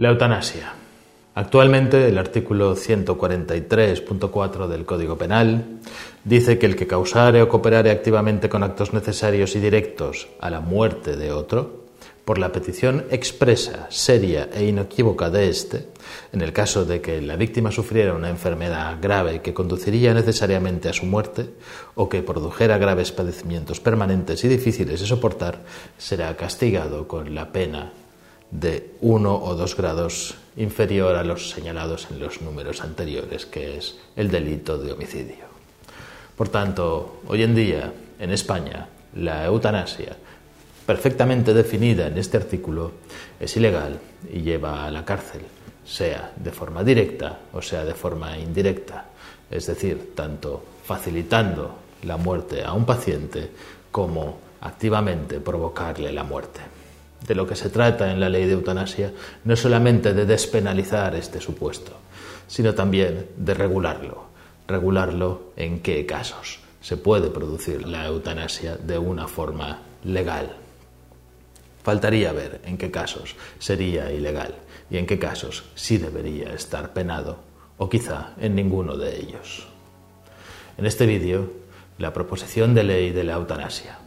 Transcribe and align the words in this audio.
La 0.00 0.08
eutanasia. 0.08 0.72
Actualmente 1.34 2.08
el 2.08 2.16
artículo 2.16 2.74
143.4 2.74 4.66
del 4.66 4.86
Código 4.86 5.18
Penal 5.18 5.78
dice 6.24 6.58
que 6.58 6.64
el 6.64 6.74
que 6.74 6.86
causare 6.86 7.42
o 7.42 7.50
cooperare 7.50 7.90
activamente 7.90 8.48
con 8.48 8.62
actos 8.62 8.94
necesarios 8.94 9.54
y 9.56 9.60
directos 9.60 10.28
a 10.40 10.48
la 10.48 10.60
muerte 10.60 11.18
de 11.18 11.32
otro, 11.32 11.84
por 12.24 12.38
la 12.38 12.50
petición 12.50 13.04
expresa, 13.10 13.88
seria 13.90 14.48
e 14.54 14.64
inequívoca 14.64 15.28
de 15.28 15.50
éste, 15.50 15.88
en 16.32 16.40
el 16.40 16.54
caso 16.54 16.86
de 16.86 17.02
que 17.02 17.20
la 17.20 17.36
víctima 17.36 17.70
sufriera 17.70 18.14
una 18.14 18.30
enfermedad 18.30 18.96
grave 19.02 19.42
que 19.42 19.52
conduciría 19.52 20.14
necesariamente 20.14 20.88
a 20.88 20.94
su 20.94 21.04
muerte 21.04 21.50
o 21.94 22.08
que 22.08 22.22
produjera 22.22 22.78
graves 22.78 23.12
padecimientos 23.12 23.80
permanentes 23.80 24.42
y 24.44 24.48
difíciles 24.48 24.98
de 24.98 25.06
soportar, 25.06 25.58
será 25.98 26.34
castigado 26.38 27.06
con 27.06 27.34
la 27.34 27.52
pena 27.52 27.92
de 28.50 28.94
uno 29.00 29.36
o 29.36 29.54
dos 29.54 29.76
grados 29.76 30.34
inferior 30.56 31.16
a 31.16 31.24
los 31.24 31.50
señalados 31.50 32.08
en 32.10 32.18
los 32.18 32.42
números 32.42 32.80
anteriores, 32.82 33.46
que 33.46 33.78
es 33.78 33.98
el 34.16 34.30
delito 34.30 34.78
de 34.78 34.92
homicidio. 34.92 35.50
Por 36.36 36.48
tanto, 36.48 37.20
hoy 37.28 37.42
en 37.42 37.54
día, 37.54 37.92
en 38.18 38.30
España, 38.30 38.88
la 39.14 39.44
eutanasia, 39.44 40.16
perfectamente 40.84 41.54
definida 41.54 42.08
en 42.08 42.18
este 42.18 42.36
artículo, 42.36 42.92
es 43.38 43.56
ilegal 43.56 43.98
y 44.32 44.40
lleva 44.40 44.84
a 44.84 44.90
la 44.90 45.04
cárcel, 45.04 45.42
sea 45.84 46.32
de 46.36 46.50
forma 46.50 46.82
directa 46.84 47.40
o 47.52 47.62
sea 47.62 47.84
de 47.84 47.94
forma 47.94 48.36
indirecta, 48.38 49.06
es 49.50 49.66
decir, 49.66 50.12
tanto 50.14 50.62
facilitando 50.84 51.74
la 52.04 52.16
muerte 52.16 52.64
a 52.64 52.72
un 52.72 52.84
paciente 52.84 53.50
como 53.90 54.38
activamente 54.60 55.40
provocarle 55.40 56.12
la 56.12 56.24
muerte 56.24 56.79
de 57.26 57.34
lo 57.34 57.46
que 57.46 57.56
se 57.56 57.70
trata 57.70 58.10
en 58.12 58.20
la 58.20 58.28
ley 58.28 58.46
de 58.46 58.52
eutanasia 58.52 59.12
no 59.44 59.56
solamente 59.56 60.14
de 60.14 60.26
despenalizar 60.26 61.14
este 61.14 61.40
supuesto, 61.40 61.92
sino 62.46 62.74
también 62.74 63.26
de 63.36 63.54
regularlo. 63.54 64.30
Regularlo 64.66 65.52
en 65.56 65.80
qué 65.80 66.06
casos 66.06 66.60
se 66.80 66.96
puede 66.96 67.30
producir 67.30 67.86
la 67.86 68.06
eutanasia 68.06 68.76
de 68.76 68.98
una 68.98 69.28
forma 69.28 69.82
legal. 70.04 70.56
Faltaría 71.82 72.32
ver 72.32 72.60
en 72.64 72.76
qué 72.76 72.90
casos 72.90 73.36
sería 73.58 74.12
ilegal 74.12 74.54
y 74.90 74.98
en 74.98 75.06
qué 75.06 75.18
casos 75.18 75.64
sí 75.74 75.98
debería 75.98 76.52
estar 76.52 76.92
penado 76.92 77.38
o 77.78 77.88
quizá 77.88 78.34
en 78.40 78.54
ninguno 78.54 78.96
de 78.96 79.18
ellos. 79.18 79.66
En 80.76 80.86
este 80.86 81.06
vídeo, 81.06 81.50
la 81.98 82.12
proposición 82.12 82.74
de 82.74 82.84
ley 82.84 83.10
de 83.10 83.24
la 83.24 83.34
eutanasia. 83.34 83.99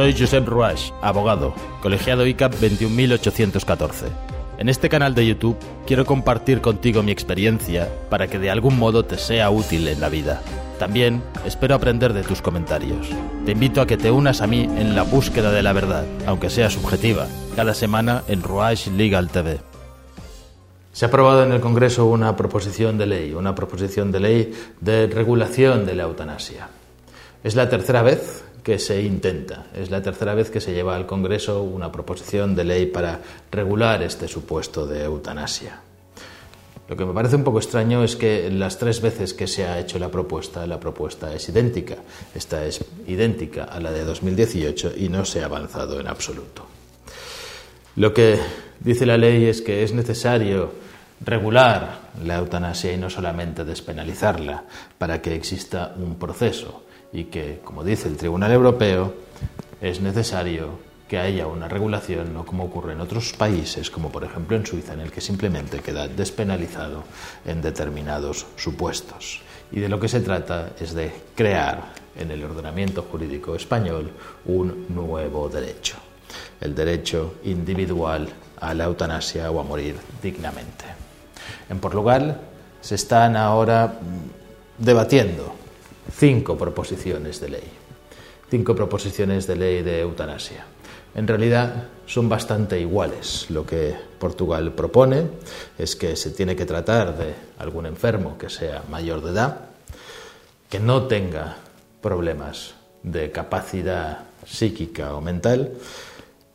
Soy 0.00 0.14
Josep 0.18 0.48
Ruach, 0.48 0.92
abogado, 1.02 1.52
colegiado 1.82 2.26
ICAP 2.26 2.54
21814. 2.54 4.06
En 4.56 4.70
este 4.70 4.88
canal 4.88 5.14
de 5.14 5.26
YouTube 5.26 5.58
quiero 5.86 6.06
compartir 6.06 6.62
contigo 6.62 7.02
mi 7.02 7.12
experiencia 7.12 7.86
para 8.08 8.26
que 8.26 8.38
de 8.38 8.50
algún 8.50 8.78
modo 8.78 9.04
te 9.04 9.18
sea 9.18 9.50
útil 9.50 9.86
en 9.88 10.00
la 10.00 10.08
vida. 10.08 10.40
También 10.78 11.22
espero 11.44 11.74
aprender 11.74 12.14
de 12.14 12.22
tus 12.22 12.40
comentarios. 12.40 13.10
Te 13.44 13.52
invito 13.52 13.82
a 13.82 13.86
que 13.86 13.98
te 13.98 14.10
unas 14.10 14.40
a 14.40 14.46
mí 14.46 14.62
en 14.62 14.94
la 14.94 15.02
búsqueda 15.02 15.52
de 15.52 15.62
la 15.62 15.74
verdad, 15.74 16.06
aunque 16.26 16.48
sea 16.48 16.70
subjetiva, 16.70 17.26
cada 17.54 17.74
semana 17.74 18.22
en 18.26 18.42
Ruach 18.42 18.86
Legal 18.86 19.28
TV. 19.28 19.60
Se 20.94 21.04
ha 21.04 21.08
aprobado 21.08 21.44
en 21.44 21.52
el 21.52 21.60
Congreso 21.60 22.06
una 22.06 22.34
proposición 22.36 22.96
de 22.96 23.04
ley, 23.04 23.34
una 23.34 23.54
proposición 23.54 24.12
de 24.12 24.20
ley 24.20 24.52
de 24.80 25.08
regulación 25.08 25.84
de 25.84 25.94
la 25.94 26.04
eutanasia. 26.04 26.68
Es 27.44 27.54
la 27.54 27.68
tercera 27.68 28.00
vez 28.00 28.44
que 28.62 28.78
se 28.78 29.02
intenta. 29.02 29.66
Es 29.74 29.90
la 29.90 30.02
tercera 30.02 30.34
vez 30.34 30.50
que 30.50 30.60
se 30.60 30.72
lleva 30.72 30.96
al 30.96 31.06
Congreso 31.06 31.62
una 31.62 31.90
proposición 31.90 32.54
de 32.54 32.64
ley 32.64 32.86
para 32.86 33.20
regular 33.50 34.02
este 34.02 34.28
supuesto 34.28 34.86
de 34.86 35.04
eutanasia. 35.04 35.80
Lo 36.88 36.96
que 36.96 37.04
me 37.04 37.14
parece 37.14 37.36
un 37.36 37.44
poco 37.44 37.58
extraño 37.58 38.02
es 38.02 38.16
que 38.16 38.50
las 38.50 38.76
tres 38.76 39.00
veces 39.00 39.32
que 39.32 39.46
se 39.46 39.64
ha 39.64 39.78
hecho 39.78 39.98
la 40.00 40.10
propuesta, 40.10 40.66
la 40.66 40.80
propuesta 40.80 41.32
es 41.32 41.48
idéntica. 41.48 41.96
Esta 42.34 42.64
es 42.64 42.84
idéntica 43.06 43.64
a 43.64 43.78
la 43.78 43.92
de 43.92 44.04
2018 44.04 44.94
y 44.96 45.08
no 45.08 45.24
se 45.24 45.42
ha 45.42 45.44
avanzado 45.44 46.00
en 46.00 46.08
absoluto. 46.08 46.66
Lo 47.94 48.12
que 48.12 48.40
dice 48.80 49.06
la 49.06 49.16
ley 49.16 49.44
es 49.44 49.62
que 49.62 49.84
es 49.84 49.92
necesario 49.94 50.72
regular 51.24 52.10
la 52.24 52.38
eutanasia 52.38 52.92
y 52.92 52.96
no 52.96 53.08
solamente 53.08 53.64
despenalizarla 53.64 54.64
para 54.98 55.22
que 55.22 55.34
exista 55.34 55.94
un 55.96 56.16
proceso 56.16 56.89
y 57.12 57.24
que, 57.24 57.60
como 57.64 57.84
dice 57.84 58.08
el 58.08 58.16
Tribunal 58.16 58.52
Europeo, 58.52 59.14
es 59.80 60.00
necesario 60.00 60.90
que 61.08 61.18
haya 61.18 61.48
una 61.48 61.66
regulación, 61.66 62.32
no 62.32 62.46
como 62.46 62.64
ocurre 62.64 62.92
en 62.92 63.00
otros 63.00 63.32
países, 63.32 63.90
como 63.90 64.10
por 64.10 64.22
ejemplo 64.22 64.56
en 64.56 64.64
Suiza, 64.64 64.92
en 64.92 65.00
el 65.00 65.10
que 65.10 65.20
simplemente 65.20 65.80
queda 65.80 66.06
despenalizado 66.06 67.02
en 67.44 67.60
determinados 67.60 68.46
supuestos. 68.54 69.40
Y 69.72 69.80
de 69.80 69.88
lo 69.88 69.98
que 69.98 70.08
se 70.08 70.20
trata 70.20 70.70
es 70.78 70.94
de 70.94 71.10
crear 71.34 71.92
en 72.16 72.30
el 72.30 72.44
ordenamiento 72.44 73.02
jurídico 73.02 73.56
español 73.56 74.12
un 74.46 74.86
nuevo 74.88 75.48
derecho, 75.48 75.96
el 76.60 76.76
derecho 76.76 77.34
individual 77.42 78.28
a 78.60 78.72
la 78.72 78.84
eutanasia 78.84 79.50
o 79.50 79.58
a 79.58 79.64
morir 79.64 79.96
dignamente. 80.22 80.84
En 81.68 81.80
Portugal 81.80 82.40
se 82.80 82.94
están 82.94 83.36
ahora 83.36 83.98
debatiendo 84.78 85.59
cinco 86.12 86.56
proposiciones 86.56 87.40
de 87.40 87.48
ley. 87.48 87.68
Cinco 88.50 88.74
proposiciones 88.74 89.46
de 89.46 89.56
ley 89.56 89.82
de 89.82 90.00
eutanasia. 90.00 90.66
En 91.14 91.26
realidad 91.26 91.88
son 92.06 92.28
bastante 92.28 92.80
iguales. 92.80 93.50
Lo 93.50 93.66
que 93.66 93.94
Portugal 94.18 94.72
propone 94.72 95.24
es 95.78 95.96
que 95.96 96.16
se 96.16 96.30
tiene 96.30 96.54
que 96.54 96.66
tratar 96.66 97.16
de 97.16 97.34
algún 97.58 97.86
enfermo 97.86 98.38
que 98.38 98.48
sea 98.48 98.84
mayor 98.88 99.22
de 99.22 99.30
edad, 99.30 99.60
que 100.68 100.78
no 100.78 101.06
tenga 101.06 101.56
problemas 102.00 102.74
de 103.02 103.30
capacidad 103.32 104.20
psíquica 104.46 105.14
o 105.14 105.20
mental 105.20 105.72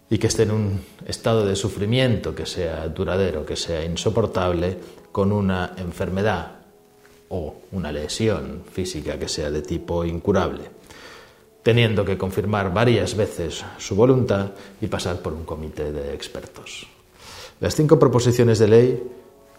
y 0.09 0.17
que 0.17 0.27
esté 0.27 0.43
en 0.43 0.51
un 0.51 0.81
estado 1.05 1.45
de 1.45 1.55
sufrimiento 1.55 2.33
que 2.33 2.45
sea 2.45 2.87
duradero, 2.87 3.45
que 3.45 3.55
sea 3.55 3.83
insoportable, 3.83 4.77
con 5.11 5.31
una 5.31 5.73
enfermedad 5.77 6.54
o 7.29 7.55
una 7.71 7.91
lesión 7.91 8.63
física 8.71 9.17
que 9.17 9.27
sea 9.27 9.51
de 9.51 9.61
tipo 9.61 10.05
incurable, 10.05 10.63
teniendo 11.63 12.05
que 12.05 12.17
confirmar 12.17 12.73
varias 12.73 13.15
veces 13.15 13.63
su 13.77 13.95
voluntad 13.95 14.51
y 14.81 14.87
pasar 14.87 15.21
por 15.21 15.33
un 15.33 15.45
comité 15.45 15.91
de 15.91 16.13
expertos. 16.13 16.87
Las 17.59 17.75
cinco 17.75 17.97
proposiciones 17.97 18.59
de 18.59 18.67
ley 18.67 19.03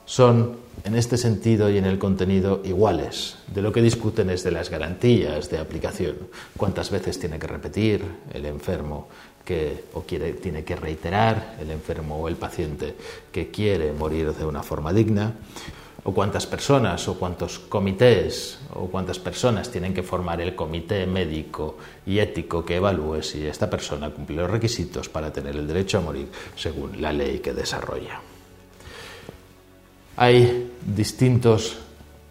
son, 0.05 0.57
en 0.85 0.95
este 0.95 1.17
sentido 1.17 1.69
y 1.69 1.79
en 1.79 1.85
el 1.85 1.99
contenido, 1.99 2.61
iguales. 2.65 3.39
De 3.53 3.61
lo 3.61 3.73
que 3.73 3.83
discuten 3.83 4.31
es 4.31 4.45
de 4.45 4.53
las 4.53 4.71
garantías 4.71 5.51
de 5.51 5.59
aplicación. 5.59 6.17
Cuántas 6.57 6.91
veces 6.91 7.19
tiene 7.19 7.39
que 7.39 7.47
repetir 7.49 8.05
el 8.33 8.47
enfermo 8.47 9.09
que, 9.45 9.85
o 9.95 10.03
quiere, 10.03 10.35
tiene 10.35 10.65
que 10.65 10.77
reiterar 10.77 11.57
el 11.61 11.71
enfermo 11.71 12.19
o 12.19 12.29
el 12.29 12.37
paciente 12.37 12.95
que 13.33 13.51
quiere 13.51 13.93
morir 13.93 14.33
de 14.33 14.45
una 14.45 14.63
forma 14.63 14.93
digna 14.93 15.35
o 16.07 16.15
cuántas 16.15 16.47
personas 16.47 17.09
o 17.09 17.19
cuántos 17.19 17.59
comités 17.59 18.61
o 18.75 18.87
cuántas 18.87 19.19
personas 19.19 19.71
tienen 19.71 19.93
que 19.93 20.05
formar 20.05 20.41
el 20.41 20.55
comité 20.55 21.05
médico 21.05 21.79
y 22.07 22.21
ético 22.21 22.65
que 22.65 22.77
evalúe 22.77 23.23
si 23.23 23.45
esta 23.45 23.69
persona 23.69 24.11
cumple 24.11 24.37
los 24.37 24.49
requisitos 24.49 25.09
para 25.09 25.33
tener 25.33 25.57
el 25.57 25.67
derecho 25.67 25.99
a 25.99 26.03
morir 26.03 26.29
según 26.55 27.03
la 27.03 27.13
ley 27.13 27.41
que 27.41 27.53
desarrolla. 27.53 28.21
Hay 30.17 30.71
distintos 30.87 31.77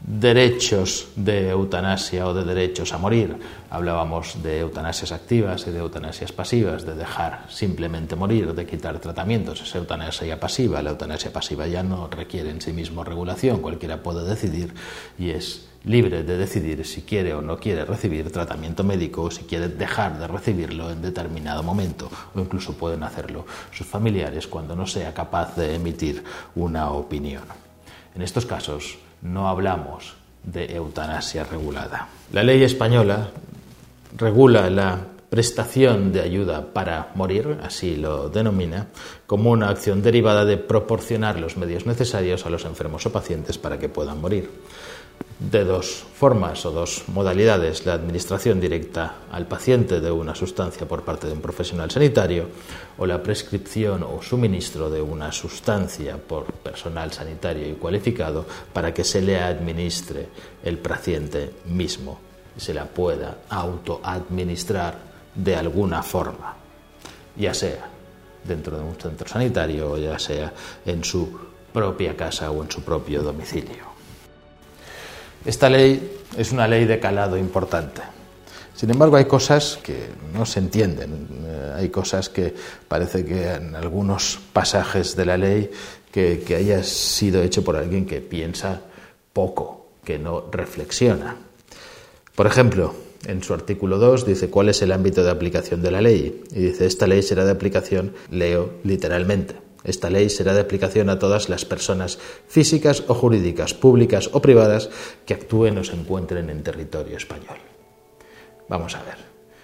derechos 0.05 1.07
de 1.15 1.49
eutanasia 1.49 2.27
o 2.27 2.33
de 2.33 2.45
derechos 2.45 2.93
a 2.93 2.97
morir. 2.97 3.37
Hablábamos 3.69 4.43
de 4.43 4.59
eutanasias 4.59 5.11
activas 5.11 5.65
y 5.67 5.71
de 5.71 5.79
eutanasias 5.79 6.31
pasivas, 6.31 6.85
de 6.85 6.95
dejar 6.95 7.45
simplemente 7.49 8.15
morir, 8.15 8.53
de 8.53 8.65
quitar 8.65 8.99
tratamientos. 8.99 9.61
Es 9.61 9.73
eutanasia 9.73 10.39
pasiva. 10.39 10.81
La 10.81 10.91
eutanasia 10.91 11.33
pasiva 11.33 11.67
ya 11.67 11.81
no 11.81 12.07
requiere 12.07 12.51
en 12.51 12.61
sí 12.61 12.71
mismo 12.71 13.03
regulación. 13.03 13.61
Cualquiera 13.61 14.03
puede 14.03 14.27
decidir 14.27 14.73
y 15.17 15.31
es 15.31 15.67
libre 15.83 16.23
de 16.23 16.37
decidir 16.37 16.85
si 16.85 17.01
quiere 17.01 17.33
o 17.33 17.41
no 17.41 17.57
quiere 17.57 17.85
recibir 17.85 18.31
tratamiento 18.31 18.83
médico 18.83 19.23
o 19.23 19.31
si 19.31 19.43
quiere 19.43 19.69
dejar 19.69 20.19
de 20.19 20.27
recibirlo 20.27 20.91
en 20.91 21.01
determinado 21.01 21.61
momento 21.61 22.09
o 22.33 22.39
incluso 22.39 22.73
pueden 22.73 23.03
hacerlo 23.03 23.45
sus 23.71 23.85
familiares 23.85 24.47
cuando 24.47 24.75
no 24.75 24.87
sea 24.87 25.13
capaz 25.13 25.55
de 25.55 25.75
emitir 25.75 26.23
una 26.55 26.89
opinión. 26.89 27.43
En 28.15 28.21
estos 28.21 28.45
casos, 28.45 28.97
no 29.21 29.49
hablamos 29.49 30.13
de 30.43 30.75
eutanasia 30.75 31.43
regulada. 31.43 32.07
La 32.31 32.43
ley 32.43 32.63
española 32.63 33.29
regula 34.17 34.69
la 34.69 34.99
prestación 35.29 36.13
de 36.13 36.21
ayuda 36.21 36.73
para 36.73 37.11
morir, 37.15 37.57
así 37.61 37.97
lo 37.97 38.29
denomina, 38.29 38.87
como 39.27 39.51
una 39.51 39.69
acción 39.69 40.01
derivada 40.01 40.45
de 40.45 40.55
proporcionar 40.57 41.39
los 41.39 41.57
medios 41.57 41.85
necesarios 41.85 42.45
a 42.45 42.49
los 42.49 42.63
enfermos 42.63 43.05
o 43.05 43.11
pacientes 43.11 43.57
para 43.57 43.77
que 43.77 43.89
puedan 43.89 44.21
morir. 44.21 44.49
De 45.39 45.65
dos 45.65 46.05
formas 46.15 46.65
o 46.65 46.71
dos 46.71 47.03
modalidades, 47.11 47.85
la 47.85 47.93
administración 47.93 48.61
directa 48.61 49.27
al 49.31 49.45
paciente 49.47 49.99
de 49.99 50.09
una 50.09 50.33
sustancia 50.33 50.87
por 50.87 51.03
parte 51.03 51.27
de 51.27 51.33
un 51.33 51.41
profesional 51.41 51.91
sanitario 51.91 52.47
o 52.97 53.05
la 53.05 53.21
prescripción 53.21 54.03
o 54.03 54.21
suministro 54.21 54.89
de 54.89 55.01
una 55.01 55.31
sustancia 55.31 56.17
por 56.17 56.45
personal 56.53 57.11
sanitario 57.11 57.67
y 57.67 57.73
cualificado 57.73 58.45
para 58.71 58.93
que 58.93 59.03
se 59.03 59.21
le 59.21 59.39
administre 59.39 60.29
el 60.63 60.77
paciente 60.77 61.51
mismo 61.65 62.19
y 62.57 62.61
se 62.61 62.73
la 62.73 62.85
pueda 62.85 63.39
autoadministrar 63.49 64.97
de 65.35 65.55
alguna 65.55 66.01
forma, 66.01 66.55
ya 67.35 67.53
sea 67.53 67.89
dentro 68.45 68.77
de 68.77 68.83
un 68.83 68.95
centro 68.95 69.27
sanitario 69.27 69.91
o 69.91 69.97
ya 69.97 70.17
sea 70.17 70.53
en 70.85 71.03
su 71.03 71.37
propia 71.73 72.15
casa 72.15 72.49
o 72.51 72.63
en 72.63 72.71
su 72.71 72.81
propio 72.83 73.21
domicilio. 73.21 73.94
Esta 75.45 75.69
ley 75.69 76.19
es 76.37 76.51
una 76.51 76.67
ley 76.67 76.85
de 76.85 76.99
calado 76.99 77.37
importante. 77.37 78.01
Sin 78.75 78.89
embargo, 78.89 79.15
hay 79.15 79.25
cosas 79.25 79.79
que 79.81 80.09
no 80.33 80.45
se 80.45 80.59
entienden. 80.59 81.27
Eh, 81.45 81.73
hay 81.75 81.89
cosas 81.89 82.29
que 82.29 82.53
parece 82.87 83.23
que 83.23 83.53
en 83.53 83.75
algunos 83.75 84.39
pasajes 84.51 85.15
de 85.15 85.25
la 85.25 85.37
ley 85.37 85.69
que, 86.11 86.43
que 86.45 86.55
haya 86.55 86.83
sido 86.83 87.41
hecho 87.43 87.63
por 87.63 87.75
alguien 87.75 88.05
que 88.05 88.21
piensa 88.21 88.81
poco, 89.31 89.91
que 90.03 90.17
no 90.17 90.49
reflexiona. 90.51 91.37
Por 92.35 92.47
ejemplo, 92.47 92.93
en 93.25 93.43
su 93.43 93.53
artículo 93.53 93.97
2 93.97 94.25
dice 94.25 94.49
cuál 94.49 94.69
es 94.69 94.81
el 94.81 94.91
ámbito 94.91 95.23
de 95.23 95.31
aplicación 95.31 95.81
de 95.81 95.91
la 95.91 96.01
ley. 96.01 96.43
Y 96.51 96.59
dice, 96.59 96.85
esta 96.85 97.07
ley 97.07 97.21
será 97.21 97.45
de 97.45 97.51
aplicación, 97.51 98.13
leo 98.29 98.73
literalmente, 98.83 99.55
esta 99.85 100.09
ley 100.09 100.29
será 100.29 100.53
de 100.53 100.61
aplicación 100.61 101.09
a 101.09 101.19
todas 101.19 101.47
las 101.47 101.63
personas 101.63 102.19
físicas 102.47 103.03
o 103.07 103.13
jurídicas, 103.13 103.73
públicas 103.73 104.29
o 104.33 104.41
privadas 104.41 104.89
que 105.25 105.33
actúen 105.33 105.77
o 105.77 105.83
se 105.83 105.93
encuentren 105.93 106.49
en 106.49 106.63
territorio 106.63 107.17
español. 107.17 107.57
Vamos 108.67 108.95
a 108.95 109.03
ver. 109.03 109.17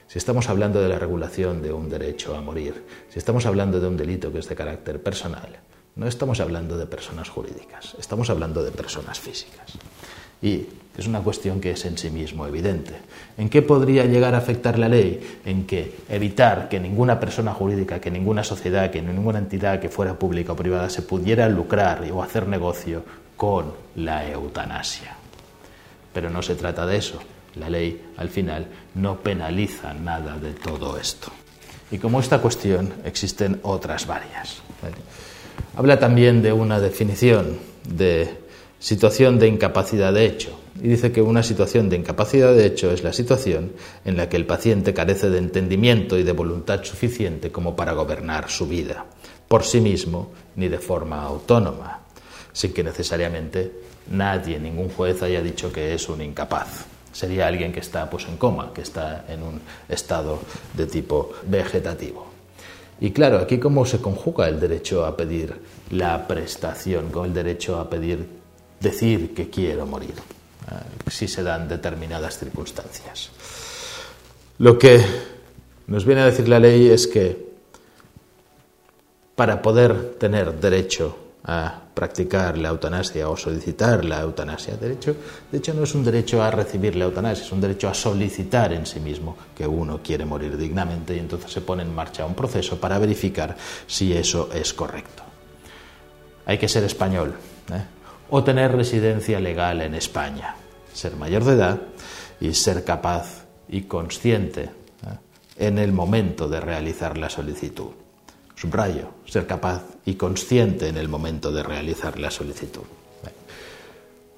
Si 0.07 0.17
estamos 0.17 0.49
hablando 0.49 0.81
de 0.81 0.89
la 0.89 0.99
regulación 0.99 1.61
de 1.61 1.71
un 1.71 1.89
derecho 1.89 2.35
a 2.35 2.41
morir, 2.41 2.83
si 3.09 3.17
estamos 3.17 3.45
hablando 3.45 3.79
de 3.79 3.87
un 3.87 3.97
delito 3.97 4.31
que 4.31 4.39
es 4.39 4.49
de 4.49 4.55
carácter 4.55 5.01
personal, 5.01 5.59
no 5.95 6.07
estamos 6.07 6.39
hablando 6.39 6.77
de 6.77 6.85
personas 6.85 7.29
jurídicas, 7.29 7.95
estamos 7.99 8.29
hablando 8.29 8.63
de 8.63 8.71
personas 8.71 9.19
físicas. 9.19 9.77
Y 10.41 10.65
es 10.97 11.07
una 11.07 11.21
cuestión 11.21 11.61
que 11.61 11.71
es 11.71 11.85
en 11.85 11.97
sí 11.97 12.09
mismo 12.09 12.45
evidente. 12.45 12.93
¿En 13.37 13.49
qué 13.49 13.61
podría 13.61 14.05
llegar 14.05 14.35
a 14.35 14.39
afectar 14.39 14.77
la 14.77 14.89
ley? 14.89 15.39
En 15.45 15.65
que 15.65 15.95
evitar 16.09 16.67
que 16.67 16.79
ninguna 16.79 17.19
persona 17.19 17.53
jurídica, 17.53 18.01
que 18.01 18.11
ninguna 18.11 18.43
sociedad, 18.43 18.91
que 18.91 19.01
ninguna 19.01 19.39
entidad 19.39 19.79
que 19.79 19.89
fuera 19.89 20.19
pública 20.19 20.51
o 20.51 20.55
privada 20.55 20.89
se 20.89 21.01
pudiera 21.01 21.47
lucrar 21.47 22.03
o 22.11 22.21
hacer 22.21 22.47
negocio 22.47 23.03
con 23.37 23.73
la 23.95 24.29
eutanasia. 24.29 25.15
Pero 26.13 26.29
no 26.29 26.41
se 26.41 26.55
trata 26.55 26.85
de 26.85 26.97
eso. 26.97 27.19
La 27.55 27.69
ley, 27.69 28.09
al 28.17 28.29
final, 28.29 28.67
no 28.95 29.17
penaliza 29.19 29.93
nada 29.93 30.37
de 30.37 30.53
todo 30.53 30.97
esto. 30.97 31.31
Y 31.89 31.97
como 31.97 32.19
esta 32.19 32.39
cuestión, 32.39 32.93
existen 33.05 33.59
otras 33.63 34.07
varias. 34.07 34.61
Habla 35.75 35.99
también 35.99 36.41
de 36.41 36.53
una 36.53 36.79
definición 36.79 37.57
de 37.87 38.40
situación 38.81 39.37
de 39.37 39.47
incapacidad 39.47 40.11
de 40.11 40.25
hecho. 40.25 40.59
Y 40.81 40.87
dice 40.87 41.11
que 41.11 41.21
una 41.21 41.43
situación 41.43 41.87
de 41.87 41.97
incapacidad 41.97 42.53
de 42.53 42.65
hecho 42.65 42.91
es 42.91 43.03
la 43.03 43.13
situación 43.13 43.73
en 44.03 44.17
la 44.17 44.27
que 44.27 44.37
el 44.37 44.47
paciente 44.47 44.93
carece 44.93 45.29
de 45.29 45.37
entendimiento 45.37 46.17
y 46.17 46.23
de 46.23 46.31
voluntad 46.31 46.83
suficiente 46.83 47.51
como 47.51 47.75
para 47.75 47.93
gobernar 47.93 48.49
su 48.49 48.67
vida, 48.67 49.05
por 49.47 49.63
sí 49.63 49.79
mismo 49.79 50.31
ni 50.55 50.67
de 50.67 50.79
forma 50.79 51.21
autónoma, 51.21 51.99
sin 52.53 52.73
que 52.73 52.83
necesariamente 52.83 53.71
nadie, 54.09 54.59
ningún 54.59 54.89
juez 54.89 55.21
haya 55.21 55.43
dicho 55.43 55.71
que 55.71 55.93
es 55.93 56.09
un 56.09 56.23
incapaz. 56.23 56.85
Sería 57.13 57.45
alguien 57.47 57.71
que 57.71 57.81
está 57.81 58.09
pues, 58.09 58.25
en 58.25 58.37
coma, 58.37 58.73
que 58.73 58.81
está 58.81 59.25
en 59.29 59.43
un 59.43 59.61
estado 59.89 60.39
de 60.73 60.87
tipo 60.87 61.33
vegetativo. 61.45 62.25
Y 62.99 63.11
claro, 63.11 63.37
aquí 63.37 63.59
cómo 63.59 63.85
se 63.85 63.99
conjuga 63.99 64.47
el 64.47 64.59
derecho 64.59 65.05
a 65.05 65.15
pedir 65.15 65.53
la 65.91 66.27
prestación 66.27 67.11
con 67.11 67.25
el 67.25 67.33
derecho 67.33 67.79
a 67.79 67.89
pedir 67.89 68.40
decir 68.81 69.33
que 69.33 69.49
quiero 69.49 69.85
morir, 69.85 70.15
eh, 70.15 71.09
si 71.09 71.27
se 71.27 71.43
dan 71.43 71.67
determinadas 71.67 72.37
circunstancias. 72.37 73.29
Lo 74.57 74.77
que 74.77 75.03
nos 75.87 76.05
viene 76.05 76.21
a 76.21 76.25
decir 76.25 76.47
la 76.47 76.59
ley 76.59 76.89
es 76.89 77.07
que 77.07 77.51
para 79.35 79.61
poder 79.61 80.15
tener 80.19 80.59
derecho 80.59 81.17
a 81.43 81.81
practicar 81.93 82.57
la 82.57 82.69
eutanasia 82.69 83.27
o 83.29 83.35
solicitar 83.35 84.05
la 84.05 84.21
eutanasia. 84.21 84.75
De 84.77 84.93
hecho, 84.93 85.15
de 85.51 85.57
hecho, 85.57 85.73
no 85.73 85.83
es 85.83 85.95
un 85.95 86.03
derecho 86.03 86.41
a 86.41 86.51
recibir 86.51 86.95
la 86.95 87.05
eutanasia, 87.05 87.43
es 87.43 87.51
un 87.51 87.61
derecho 87.61 87.89
a 87.89 87.93
solicitar 87.93 88.71
en 88.73 88.85
sí 88.85 88.99
mismo 88.99 89.35
que 89.55 89.65
uno 89.65 89.99
quiere 90.03 90.25
morir 90.25 90.57
dignamente 90.57 91.15
y 91.15 91.19
entonces 91.19 91.51
se 91.51 91.61
pone 91.61 91.83
en 91.83 91.93
marcha 91.93 92.25
un 92.25 92.35
proceso 92.35 92.79
para 92.79 92.99
verificar 92.99 93.55
si 93.87 94.13
eso 94.13 94.49
es 94.53 94.73
correcto. 94.73 95.23
Hay 96.45 96.57
que 96.57 96.67
ser 96.67 96.83
español. 96.83 97.33
¿eh? 97.73 98.00
O 98.31 98.43
tener 98.43 98.71
residencia 98.71 99.39
legal 99.39 99.81
en 99.81 99.93
España, 99.93 100.55
ser 100.93 101.15
mayor 101.17 101.43
de 101.43 101.53
edad 101.53 101.81
y 102.39 102.53
ser 102.53 102.83
capaz 102.83 103.43
y 103.69 103.81
consciente 103.83 104.63
¿eh? 104.63 105.67
en 105.67 105.77
el 105.77 105.91
momento 105.91 106.47
de 106.47 106.59
realizar 106.61 107.17
la 107.17 107.29
solicitud. 107.29 107.91
Subrayo, 108.55 109.09
ser 109.25 109.45
capaz 109.45 109.83
y 110.05 110.15
consciente 110.15 110.87
en 110.87 110.97
el 110.97 111.09
momento 111.09 111.51
de 111.51 111.61
realizar 111.61 112.17
la 112.19 112.31
solicitud. 112.31 112.83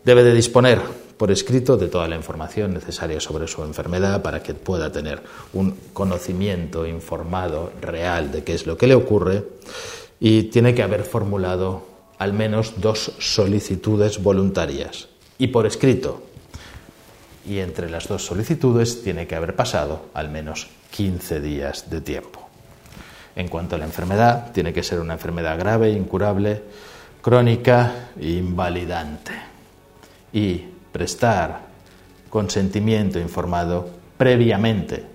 Debe 0.03 0.23
de 0.23 0.33
disponer 0.33 0.81
por 1.17 1.31
escrito 1.31 1.77
de 1.77 1.87
toda 1.87 2.07
la 2.07 2.15
información 2.15 2.73
necesaria 2.73 3.19
sobre 3.19 3.47
su 3.47 3.63
enfermedad 3.63 4.21
para 4.21 4.41
que 4.41 4.53
pueda 4.53 4.91
tener 4.91 5.21
un 5.53 5.77
conocimiento 5.93 6.85
informado 6.87 7.71
real 7.79 8.31
de 8.31 8.43
qué 8.43 8.55
es 8.55 8.65
lo 8.65 8.75
que 8.75 8.87
le 8.87 8.95
ocurre 8.95 9.43
y 10.19 10.43
tiene 10.43 10.73
que 10.73 10.83
haber 10.83 11.03
formulado 11.03 11.92
al 12.17 12.33
menos 12.33 12.81
dos 12.81 13.13
solicitudes 13.19 14.21
voluntarias 14.21 15.07
y 15.37 15.47
por 15.47 15.65
escrito. 15.65 16.23
Y 17.45 17.59
entre 17.59 17.89
las 17.89 18.07
dos 18.07 18.25
solicitudes 18.25 19.03
tiene 19.03 19.27
que 19.27 19.35
haber 19.35 19.55
pasado 19.55 20.05
al 20.13 20.29
menos 20.29 20.67
15 20.91 21.41
días 21.41 21.89
de 21.89 22.01
tiempo. 22.01 22.47
En 23.35 23.47
cuanto 23.47 23.75
a 23.75 23.79
la 23.79 23.85
enfermedad, 23.85 24.51
tiene 24.51 24.71
que 24.71 24.83
ser 24.83 24.99
una 24.99 25.13
enfermedad 25.13 25.57
grave, 25.57 25.91
incurable, 25.91 26.61
crónica 27.21 28.11
e 28.19 28.29
invalidante. 28.29 29.33
Y 30.31 30.63
prestar 30.91 31.61
consentimiento 32.29 33.19
informado 33.19 33.89
previamente 34.17 34.95
¿eh? 34.95 35.05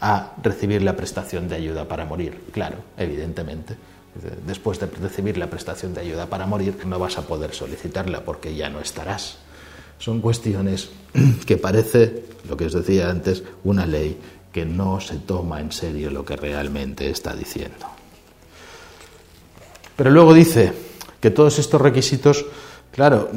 a 0.00 0.34
recibir 0.42 0.82
la 0.82 0.94
prestación 0.94 1.48
de 1.48 1.56
ayuda 1.56 1.88
para 1.88 2.04
morir. 2.04 2.44
Claro, 2.52 2.76
evidentemente 2.96 3.76
Después 4.46 4.78
de 4.78 4.86
recibir 4.86 5.36
la 5.38 5.50
prestación 5.50 5.92
de 5.92 6.02
ayuda 6.02 6.26
para 6.26 6.46
morir, 6.46 6.78
no 6.86 7.00
vas 7.00 7.18
a 7.18 7.22
poder 7.22 7.52
solicitarla 7.52 8.24
porque 8.24 8.54
ya 8.54 8.70
no 8.70 8.80
estarás. 8.80 9.38
Son 9.98 10.20
cuestiones 10.20 10.90
que 11.46 11.56
parece, 11.56 12.24
lo 12.48 12.56
que 12.56 12.66
os 12.66 12.72
decía 12.72 13.10
antes, 13.10 13.42
una 13.64 13.86
ley 13.86 14.16
que 14.52 14.64
no 14.64 15.00
se 15.00 15.16
toma 15.16 15.60
en 15.60 15.72
serio 15.72 16.10
lo 16.10 16.24
que 16.24 16.36
realmente 16.36 17.10
está 17.10 17.34
diciendo. 17.34 17.86
Pero 19.96 20.10
luego 20.10 20.32
dice 20.32 20.72
que 21.20 21.30
todos 21.30 21.58
estos 21.58 21.80
requisitos, 21.80 22.44
claro, 22.92 23.30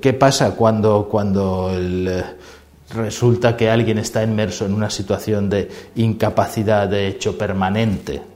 ¿qué 0.00 0.12
pasa 0.12 0.54
cuando, 0.54 1.08
cuando 1.10 1.72
resulta 2.94 3.56
que 3.56 3.68
alguien 3.68 3.98
está 3.98 4.22
inmerso 4.22 4.66
en 4.66 4.74
una 4.74 4.90
situación 4.90 5.50
de 5.50 5.68
incapacidad 5.96 6.86
de 6.86 7.08
hecho 7.08 7.36
permanente? 7.36 8.31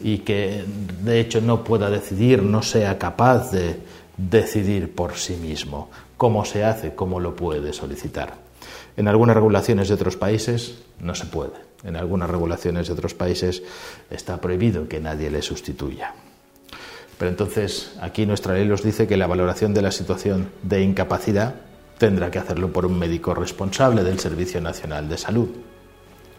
Y 0.00 0.18
que 0.18 0.64
de 1.02 1.20
hecho 1.20 1.40
no 1.40 1.64
pueda 1.64 1.90
decidir, 1.90 2.42
no 2.42 2.62
sea 2.62 2.98
capaz 2.98 3.50
de 3.50 3.80
decidir 4.16 4.94
por 4.94 5.14
sí 5.14 5.36
mismo. 5.36 5.90
¿Cómo 6.16 6.44
se 6.44 6.64
hace? 6.64 6.94
¿Cómo 6.94 7.20
lo 7.20 7.36
puede 7.36 7.72
solicitar? 7.72 8.34
En 8.96 9.08
algunas 9.08 9.36
regulaciones 9.36 9.88
de 9.88 9.94
otros 9.94 10.16
países 10.16 10.78
no 11.00 11.14
se 11.14 11.26
puede. 11.26 11.66
En 11.84 11.96
algunas 11.96 12.30
regulaciones 12.30 12.86
de 12.86 12.94
otros 12.94 13.14
países 13.14 13.62
está 14.10 14.40
prohibido 14.40 14.88
que 14.88 15.00
nadie 15.00 15.30
le 15.30 15.42
sustituya. 15.42 16.14
Pero 17.18 17.30
entonces 17.30 17.92
aquí 18.00 18.26
nuestra 18.26 18.54
ley 18.54 18.66
nos 18.66 18.82
dice 18.82 19.06
que 19.06 19.16
la 19.16 19.26
valoración 19.26 19.72
de 19.74 19.82
la 19.82 19.92
situación 19.92 20.50
de 20.62 20.82
incapacidad 20.82 21.54
tendrá 21.98 22.30
que 22.30 22.38
hacerlo 22.38 22.72
por 22.72 22.84
un 22.86 22.98
médico 22.98 23.34
responsable 23.34 24.04
del 24.04 24.18
Servicio 24.18 24.60
Nacional 24.60 25.08
de 25.08 25.16
Salud 25.16 25.48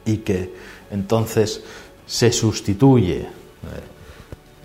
y 0.05 0.17
que 0.17 0.53
entonces 0.91 1.63
se 2.05 2.31
sustituye 2.31 3.27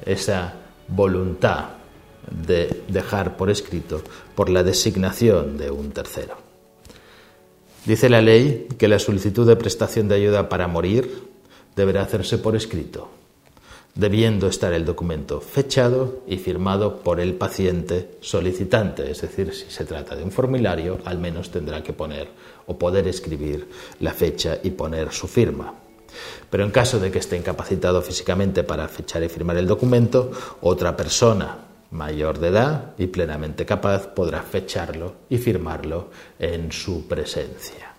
esa 0.04 0.54
voluntad 0.88 1.70
de 2.30 2.82
dejar 2.88 3.36
por 3.36 3.50
escrito 3.50 4.02
por 4.34 4.48
la 4.48 4.62
designación 4.62 5.58
de 5.58 5.70
un 5.70 5.90
tercero. 5.90 6.36
Dice 7.84 8.08
la 8.08 8.22
ley 8.22 8.68
que 8.78 8.88
la 8.88 8.98
solicitud 8.98 9.46
de 9.46 9.56
prestación 9.56 10.08
de 10.08 10.14
ayuda 10.14 10.48
para 10.48 10.68
morir 10.68 11.24
deberá 11.74 12.02
hacerse 12.02 12.38
por 12.38 12.54
escrito. 12.54 13.08
debiendo 13.94 14.46
estar 14.46 14.72
el 14.72 14.84
documento 14.84 15.40
fechado 15.40 16.22
y 16.26 16.38
firmado 16.38 17.00
por 17.00 17.20
el 17.20 17.34
paciente 17.34 18.16
solicitante. 18.20 19.10
Es 19.10 19.20
decir, 19.20 19.54
si 19.54 19.70
se 19.70 19.84
trata 19.84 20.16
de 20.16 20.24
un 20.24 20.30
formulario, 20.30 20.98
al 21.04 21.18
menos 21.18 21.50
tendrá 21.50 21.82
que 21.82 21.92
poner 21.92 22.28
o 22.66 22.78
poder 22.78 23.06
escribir 23.06 23.68
la 24.00 24.12
fecha 24.12 24.58
y 24.62 24.70
poner 24.70 25.12
su 25.12 25.28
firma. 25.28 25.74
Pero 26.50 26.64
en 26.64 26.70
caso 26.70 26.98
de 26.98 27.10
que 27.10 27.18
esté 27.18 27.36
incapacitado 27.36 28.02
físicamente 28.02 28.62
para 28.64 28.88
fechar 28.88 29.22
y 29.22 29.28
firmar 29.28 29.56
el 29.56 29.66
documento, 29.66 30.30
otra 30.60 30.96
persona 30.96 31.58
mayor 31.90 32.38
de 32.38 32.48
edad 32.48 32.94
y 32.98 33.06
plenamente 33.06 33.66
capaz 33.66 34.08
podrá 34.08 34.42
fecharlo 34.42 35.14
y 35.28 35.38
firmarlo 35.38 36.10
en 36.38 36.72
su 36.72 37.06
presencia. 37.06 37.92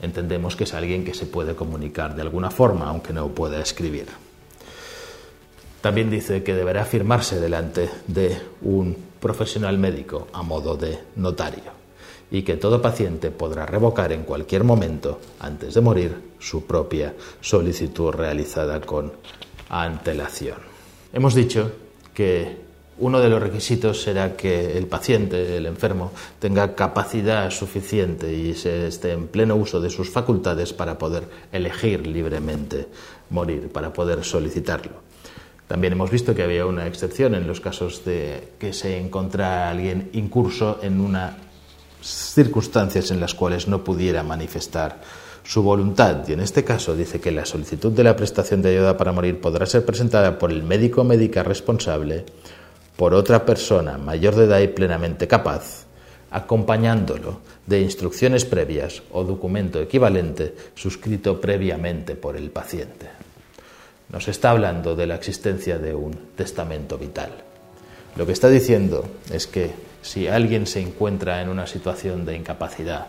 Entendemos 0.00 0.54
que 0.54 0.64
es 0.64 0.74
alguien 0.74 1.04
que 1.04 1.14
se 1.14 1.26
puede 1.26 1.54
comunicar 1.54 2.14
de 2.14 2.22
alguna 2.22 2.50
forma, 2.50 2.88
aunque 2.88 3.12
no 3.12 3.28
pueda 3.28 3.60
escribir. 3.60 4.06
También 5.80 6.10
dice 6.10 6.42
que 6.42 6.54
deberá 6.54 6.84
firmarse 6.84 7.40
delante 7.40 7.90
de 8.06 8.40
un 8.62 8.96
profesional 9.20 9.78
médico 9.78 10.28
a 10.32 10.42
modo 10.42 10.76
de 10.76 10.98
notario 11.16 11.77
y 12.30 12.42
que 12.42 12.56
todo 12.56 12.82
paciente 12.82 13.30
podrá 13.30 13.66
revocar 13.66 14.12
en 14.12 14.24
cualquier 14.24 14.64
momento, 14.64 15.20
antes 15.40 15.74
de 15.74 15.80
morir, 15.80 16.16
su 16.38 16.66
propia 16.66 17.14
solicitud 17.40 18.10
realizada 18.10 18.80
con 18.80 19.12
antelación. 19.68 20.58
Hemos 21.12 21.34
dicho 21.34 21.72
que 22.14 22.68
uno 23.00 23.20
de 23.20 23.28
los 23.28 23.40
requisitos 23.40 24.02
será 24.02 24.36
que 24.36 24.76
el 24.76 24.86
paciente, 24.86 25.56
el 25.56 25.66
enfermo, 25.66 26.12
tenga 26.38 26.74
capacidad 26.74 27.50
suficiente 27.50 28.32
y 28.32 28.54
se 28.54 28.88
esté 28.88 29.12
en 29.12 29.28
pleno 29.28 29.54
uso 29.56 29.80
de 29.80 29.88
sus 29.88 30.10
facultades 30.10 30.72
para 30.72 30.98
poder 30.98 31.24
elegir 31.52 32.06
libremente 32.06 32.88
morir, 33.30 33.70
para 33.70 33.92
poder 33.92 34.24
solicitarlo. 34.24 35.08
También 35.68 35.92
hemos 35.92 36.10
visto 36.10 36.34
que 36.34 36.42
había 36.42 36.66
una 36.66 36.86
excepción 36.86 37.34
en 37.34 37.46
los 37.46 37.60
casos 37.60 38.04
de 38.04 38.48
que 38.58 38.72
se 38.72 38.98
encontrara 38.98 39.70
alguien 39.70 40.10
incurso 40.14 40.80
en 40.82 41.00
unas 41.00 41.34
circunstancias 42.02 43.10
en 43.10 43.20
las 43.20 43.34
cuales 43.34 43.68
no 43.68 43.84
pudiera 43.84 44.22
manifestar 44.22 45.00
su 45.44 45.62
voluntad. 45.62 46.26
Y 46.28 46.32
en 46.32 46.40
este 46.40 46.64
caso 46.64 46.94
dice 46.94 47.20
que 47.20 47.30
la 47.30 47.46
solicitud 47.46 47.92
de 47.92 48.04
la 48.04 48.16
prestación 48.16 48.62
de 48.62 48.70
ayuda 48.70 48.96
para 48.96 49.12
morir 49.12 49.40
podrá 49.40 49.66
ser 49.66 49.84
presentada 49.84 50.38
por 50.38 50.50
el 50.50 50.62
médico 50.62 51.02
o 51.02 51.04
médica 51.04 51.42
responsable, 51.42 52.24
por 52.96 53.14
otra 53.14 53.46
persona 53.46 53.98
mayor 53.98 54.34
de 54.34 54.44
edad 54.44 54.60
y 54.60 54.68
plenamente 54.68 55.28
capaz, 55.28 55.86
acompañándolo 56.30 57.40
de 57.66 57.80
instrucciones 57.80 58.44
previas 58.44 59.02
o 59.12 59.24
documento 59.24 59.80
equivalente 59.80 60.54
suscrito 60.74 61.40
previamente 61.40 62.16
por 62.16 62.36
el 62.36 62.50
paciente 62.50 63.18
nos 64.10 64.28
está 64.28 64.50
hablando 64.50 64.96
de 64.96 65.06
la 65.06 65.16
existencia 65.16 65.78
de 65.78 65.94
un 65.94 66.12
testamento 66.36 66.96
vital. 66.98 67.30
Lo 68.16 68.26
que 68.26 68.32
está 68.32 68.48
diciendo 68.48 69.06
es 69.30 69.46
que 69.46 69.70
si 70.02 70.28
alguien 70.28 70.66
se 70.66 70.80
encuentra 70.80 71.42
en 71.42 71.48
una 71.48 71.66
situación 71.66 72.24
de 72.24 72.36
incapacidad, 72.36 73.06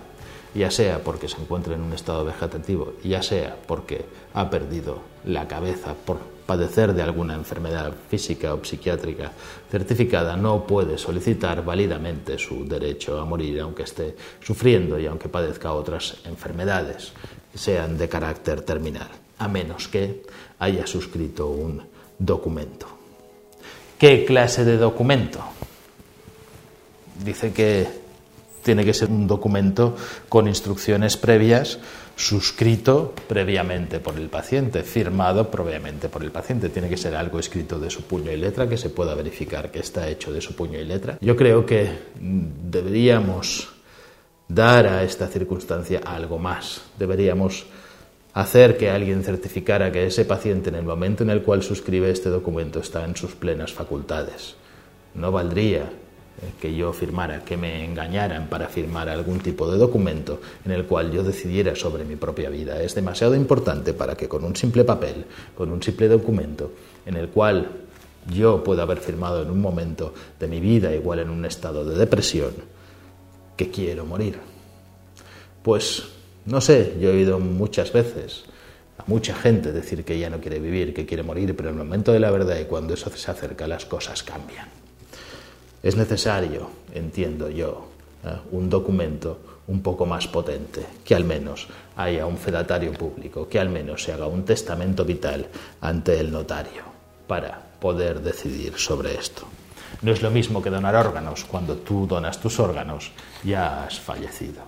ya 0.53 0.71
sea 0.71 1.03
porque 1.03 1.29
se 1.29 1.37
encuentra 1.37 1.75
en 1.75 1.81
un 1.81 1.93
estado 1.93 2.25
vegetativo, 2.25 2.93
ya 3.03 3.21
sea 3.21 3.55
porque 3.67 4.05
ha 4.33 4.49
perdido 4.49 4.99
la 5.25 5.47
cabeza 5.47 5.93
por 5.93 6.17
padecer 6.45 6.93
de 6.93 7.03
alguna 7.03 7.35
enfermedad 7.35 7.93
física 8.09 8.55
o 8.55 8.63
psiquiátrica 8.63 9.31
certificada, 9.69 10.35
no 10.35 10.65
puede 10.65 10.97
solicitar 10.97 11.63
válidamente 11.63 12.39
su 12.39 12.67
derecho 12.67 13.19
a 13.19 13.25
morir, 13.25 13.61
aunque 13.61 13.83
esté 13.83 14.15
sufriendo 14.41 14.99
y 14.99 15.05
aunque 15.05 15.29
padezca 15.29 15.73
otras 15.73 16.17
enfermedades, 16.25 17.13
sean 17.53 17.97
de 17.97 18.09
carácter 18.09 18.61
terminal 18.61 19.09
a 19.39 19.47
menos 19.47 19.87
que 19.87 20.23
haya 20.59 20.85
suscrito 20.85 21.47
un 21.47 21.81
documento. 22.19 22.87
¿Qué 23.97 24.25
clase 24.25 24.63
de 24.65 24.77
documento? 24.77 25.39
Dice 27.23 27.51
que 27.51 27.87
tiene 28.63 28.85
que 28.85 28.93
ser 28.93 29.09
un 29.09 29.27
documento 29.27 29.95
con 30.27 30.47
instrucciones 30.47 31.17
previas, 31.17 31.79
suscrito 32.15 33.13
previamente 33.27 33.99
por 33.99 34.17
el 34.17 34.29
paciente, 34.29 34.83
firmado 34.83 35.49
previamente 35.49 36.09
por 36.09 36.23
el 36.23 36.31
paciente. 36.31 36.69
Tiene 36.69 36.89
que 36.89 36.97
ser 36.97 37.15
algo 37.15 37.39
escrito 37.39 37.79
de 37.79 37.89
su 37.89 38.03
puño 38.03 38.31
y 38.31 38.37
letra, 38.37 38.67
que 38.67 38.77
se 38.77 38.89
pueda 38.89 39.15
verificar 39.15 39.71
que 39.71 39.79
está 39.79 40.07
hecho 40.09 40.33
de 40.33 40.41
su 40.41 40.55
puño 40.55 40.79
y 40.79 40.85
letra. 40.85 41.17
Yo 41.21 41.35
creo 41.35 41.65
que 41.65 41.89
deberíamos 42.19 43.69
dar 44.47 44.87
a 44.87 45.03
esta 45.03 45.27
circunstancia 45.27 46.01
algo 46.03 46.37
más. 46.37 46.81
Deberíamos 46.97 47.65
hacer 48.33 48.77
que 48.77 48.89
alguien 48.89 49.23
certificara 49.23 49.91
que 49.91 50.05
ese 50.05 50.25
paciente 50.25 50.69
en 50.69 50.75
el 50.75 50.83
momento 50.83 51.23
en 51.23 51.29
el 51.29 51.41
cual 51.41 51.63
suscribe 51.63 52.11
este 52.11 52.29
documento 52.29 52.79
está 52.79 53.05
en 53.05 53.15
sus 53.15 53.35
plenas 53.35 53.73
facultades. 53.73 54.55
No 55.15 55.31
valdría 55.31 55.89
que 56.59 56.75
yo 56.75 56.93
firmara, 56.93 57.43
que 57.43 57.57
me 57.57 57.83
engañaran 57.83 58.47
para 58.47 58.67
firmar 58.67 59.09
algún 59.09 59.39
tipo 59.39 59.69
de 59.71 59.77
documento 59.77 60.39
en 60.65 60.71
el 60.71 60.85
cual 60.85 61.11
yo 61.11 61.23
decidiera 61.23 61.75
sobre 61.75 62.05
mi 62.05 62.15
propia 62.15 62.49
vida. 62.49 62.81
Es 62.81 62.95
demasiado 62.95 63.35
importante 63.35 63.93
para 63.93 64.15
que 64.15 64.27
con 64.27 64.43
un 64.43 64.55
simple 64.55 64.83
papel, 64.83 65.25
con 65.55 65.71
un 65.71 65.81
simple 65.81 66.07
documento, 66.07 66.71
en 67.05 67.15
el 67.15 67.29
cual 67.29 67.69
yo 68.33 68.63
pueda 68.63 68.83
haber 68.83 68.99
firmado 68.99 69.41
en 69.41 69.49
un 69.49 69.61
momento 69.61 70.13
de 70.39 70.47
mi 70.47 70.59
vida, 70.59 70.93
igual 70.93 71.19
en 71.19 71.29
un 71.29 71.45
estado 71.45 71.83
de 71.83 71.97
depresión, 71.97 72.53
que 73.55 73.69
quiero 73.69 74.05
morir. 74.05 74.39
Pues 75.63 76.03
no 76.45 76.61
sé, 76.61 76.95
yo 76.99 77.09
he 77.09 77.13
oído 77.13 77.39
muchas 77.39 77.91
veces 77.91 78.45
a 78.97 79.03
mucha 79.07 79.35
gente 79.35 79.71
decir 79.71 80.03
que 80.03 80.19
ya 80.19 80.29
no 80.29 80.39
quiere 80.39 80.59
vivir, 80.59 80.93
que 80.93 81.05
quiere 81.05 81.23
morir, 81.23 81.55
pero 81.55 81.69
en 81.69 81.79
el 81.79 81.85
momento 81.85 82.11
de 82.11 82.19
la 82.19 82.31
verdad 82.31 82.59
y 82.59 82.65
cuando 82.65 82.93
eso 82.93 83.09
se 83.09 83.31
acerca 83.31 83.67
las 83.67 83.85
cosas 83.85 84.23
cambian. 84.23 84.88
Es 85.81 85.95
necesario, 85.95 86.69
entiendo 86.93 87.49
yo, 87.49 87.87
¿eh? 88.25 88.35
un 88.51 88.69
documento 88.69 89.39
un 89.67 89.81
poco 89.81 90.05
más 90.05 90.27
potente, 90.27 90.85
que 91.05 91.15
al 91.15 91.23
menos 91.23 91.67
haya 91.95 92.25
un 92.25 92.37
fedatario 92.37 92.91
público, 92.93 93.47
que 93.47 93.59
al 93.59 93.69
menos 93.69 94.03
se 94.03 94.11
haga 94.11 94.27
un 94.27 94.43
testamento 94.43 95.05
vital 95.05 95.47
ante 95.81 96.19
el 96.19 96.31
notario 96.31 96.83
para 97.27 97.61
poder 97.79 98.21
decidir 98.21 98.77
sobre 98.77 99.15
esto. 99.15 99.43
No 100.01 100.11
es 100.11 100.21
lo 100.21 100.31
mismo 100.31 100.61
que 100.61 100.69
donar 100.69 100.95
órganos. 100.95 101.45
Cuando 101.45 101.77
tú 101.77 102.07
donas 102.07 102.39
tus 102.39 102.59
órganos 102.59 103.11
ya 103.43 103.83
has 103.83 103.99
fallecido. 103.99 104.61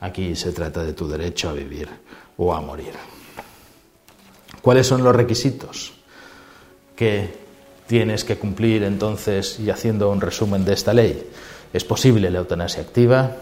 Aquí 0.00 0.34
se 0.34 0.52
trata 0.52 0.82
de 0.82 0.92
tu 0.92 1.08
derecho 1.08 1.50
a 1.50 1.52
vivir 1.52 1.88
o 2.36 2.54
a 2.54 2.60
morir. 2.60 2.92
¿Cuáles 4.62 4.86
son 4.86 5.02
los 5.02 5.14
requisitos 5.14 5.92
que 6.96 7.47
tienes 7.88 8.22
que 8.22 8.36
cumplir 8.36 8.84
entonces 8.84 9.58
y 9.58 9.70
haciendo 9.70 10.10
un 10.10 10.20
resumen 10.20 10.64
de 10.64 10.74
esta 10.74 10.92
ley? 10.92 11.26
¿Es 11.72 11.84
posible 11.84 12.30
la 12.30 12.38
eutanasia 12.38 12.82
activa? 12.82 13.32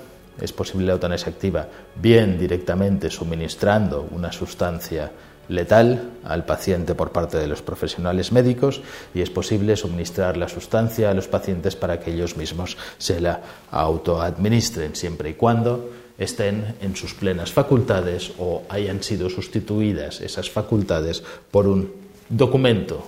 ¿Es 0.41 0.53
posible 0.53 0.87
la 0.87 0.93
eutanasia 0.95 1.29
activa 1.29 1.67
bien 1.97 2.39
directamente 2.39 3.11
suministrando 3.11 4.09
una 4.13 4.33
sustancia 4.33 5.11
letal 5.49 6.11
al 6.25 6.45
paciente 6.45 6.95
por 6.95 7.13
parte 7.13 7.39
de 7.39 7.47
los 7.47 7.63
profesionales 7.63 8.33
médicos 8.33 8.83
y 9.15 9.21
es 9.21 9.31
posible 9.31 9.77
suministrar 9.77 10.37
la 10.37 10.49
sustancia 10.49 11.11
a 11.11 11.15
los 11.15 11.29
pacientes 11.29 11.77
para 11.77 12.01
que 12.01 12.13
ellos 12.13 12.37
mismos 12.37 12.77
se 12.99 13.21
la 13.21 13.41
autoadministren 13.71 14.97
siempre 14.97 15.31
y 15.31 15.35
cuando 15.35 15.91
estén 16.19 16.77
en 16.81 16.97
sus 16.97 17.15
plenas 17.15 17.53
facultades 17.53 18.33
o 18.39 18.63
hayan 18.69 19.03
sido 19.03 19.29
sustituidas 19.29 20.21
esas 20.21 20.51
facultades 20.51 21.23
por 21.51 21.67
un 21.69 21.93
documento 22.29 23.07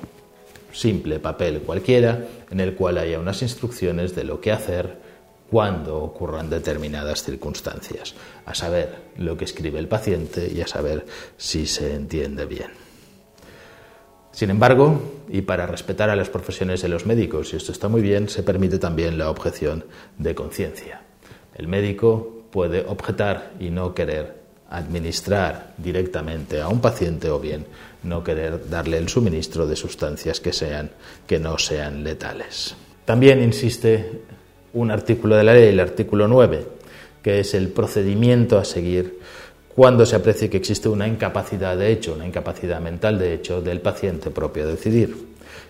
simple, 0.72 1.18
papel 1.18 1.60
cualquiera, 1.60 2.26
en 2.50 2.60
el 2.60 2.74
cual 2.74 2.98
haya 2.98 3.18
unas 3.18 3.42
instrucciones 3.42 4.14
de 4.14 4.24
lo 4.24 4.40
que 4.40 4.52
hacer 4.52 4.98
cuando 5.50 5.98
ocurran 5.98 6.50
determinadas 6.50 7.22
circunstancias, 7.22 8.14
a 8.44 8.54
saber 8.54 8.96
lo 9.16 9.36
que 9.36 9.44
escribe 9.44 9.78
el 9.78 9.88
paciente 9.88 10.50
y 10.54 10.60
a 10.60 10.66
saber 10.66 11.06
si 11.36 11.66
se 11.66 11.94
entiende 11.94 12.44
bien. 12.44 12.70
Sin 14.30 14.50
embargo, 14.50 15.00
y 15.28 15.40
para 15.40 15.66
respetar 15.66 16.10
a 16.10 16.16
las 16.16 16.28
profesiones 16.28 16.82
de 16.82 16.88
los 16.88 17.06
médicos, 17.06 17.52
y 17.52 17.56
esto 17.56 17.72
está 17.72 17.88
muy 17.88 18.02
bien, 18.02 18.28
se 18.28 18.42
permite 18.42 18.78
también 18.78 19.18
la 19.18 19.30
objeción 19.30 19.84
de 20.18 20.34
conciencia. 20.34 21.00
El 21.56 21.66
médico 21.66 22.44
puede 22.52 22.84
objetar 22.86 23.52
y 23.58 23.70
no 23.70 23.94
querer 23.94 24.38
administrar 24.70 25.74
directamente 25.78 26.60
a 26.60 26.68
un 26.68 26.80
paciente 26.80 27.30
o 27.30 27.40
bien 27.40 27.66
no 28.02 28.22
querer 28.22 28.68
darle 28.68 28.98
el 28.98 29.08
suministro 29.08 29.66
de 29.66 29.76
sustancias 29.76 30.40
que 30.40 30.52
sean 30.52 30.90
que 31.26 31.38
no 31.38 31.58
sean 31.58 32.04
letales. 32.04 32.76
También 33.04 33.42
insiste 33.42 34.22
un 34.74 34.90
artículo 34.90 35.36
de 35.36 35.44
la 35.44 35.54
ley, 35.54 35.68
el 35.68 35.80
artículo 35.80 36.28
9, 36.28 36.66
que 37.22 37.40
es 37.40 37.54
el 37.54 37.68
procedimiento 37.68 38.58
a 38.58 38.64
seguir 38.64 39.18
cuando 39.78 40.04
se 40.06 40.16
aprecie 40.16 40.50
que 40.50 40.56
existe 40.56 40.88
una 40.88 41.06
incapacidad 41.06 41.76
de 41.76 41.92
hecho, 41.92 42.14
una 42.14 42.26
incapacidad 42.26 42.80
mental 42.80 43.18
de 43.18 43.32
hecho 43.32 43.62
del 43.62 43.80
paciente 43.80 44.30
propio 44.30 44.64
a 44.64 44.66
decidir. 44.66 45.14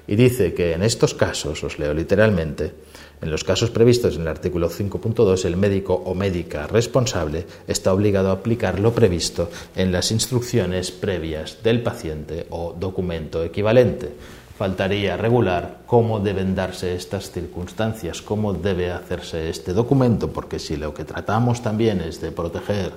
Y 0.06 0.16
dice 0.16 0.54
que 0.54 0.72
en 0.72 0.82
estos 0.82 1.12
casos, 1.12 1.62
os 1.62 1.78
leo 1.78 1.92
literalmente, 1.92 2.72
en 3.20 3.30
los 3.30 3.44
casos 3.44 3.70
previstos 3.70 4.16
en 4.16 4.22
el 4.22 4.28
artículo 4.28 4.70
5.2, 4.70 5.44
el 5.44 5.56
médico 5.56 5.94
o 5.94 6.14
médica 6.14 6.66
responsable 6.66 7.46
está 7.66 7.92
obligado 7.92 8.30
a 8.30 8.34
aplicar 8.34 8.78
lo 8.78 8.92
previsto 8.92 9.50
en 9.74 9.90
las 9.90 10.12
instrucciones 10.12 10.92
previas 10.92 11.62
del 11.62 11.82
paciente 11.82 12.46
o 12.50 12.74
documento 12.78 13.42
equivalente. 13.42 14.12
faltaría 14.58 15.16
regular 15.16 15.82
cómo 15.86 16.18
deben 16.18 16.56
darse 16.56 16.96
estas 16.96 17.30
circunstancias, 17.30 18.22
cómo 18.22 18.52
debe 18.52 18.90
hacerse 18.90 19.48
este 19.50 19.72
documento, 19.72 20.32
porque 20.32 20.58
si 20.58 20.76
lo 20.76 20.92
que 20.92 21.04
tratamos 21.04 21.62
también 21.62 22.00
es 22.00 22.20
de 22.20 22.32
proteger 22.32 22.90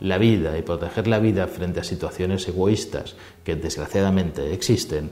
la 0.00 0.18
vida 0.18 0.58
y 0.58 0.62
proteger 0.62 1.06
la 1.06 1.18
vida 1.18 1.46
frente 1.46 1.80
a 1.80 1.84
situaciones 1.84 2.46
egoístas 2.48 3.14
que 3.44 3.56
desgraciadamente 3.56 4.52
existen, 4.52 5.10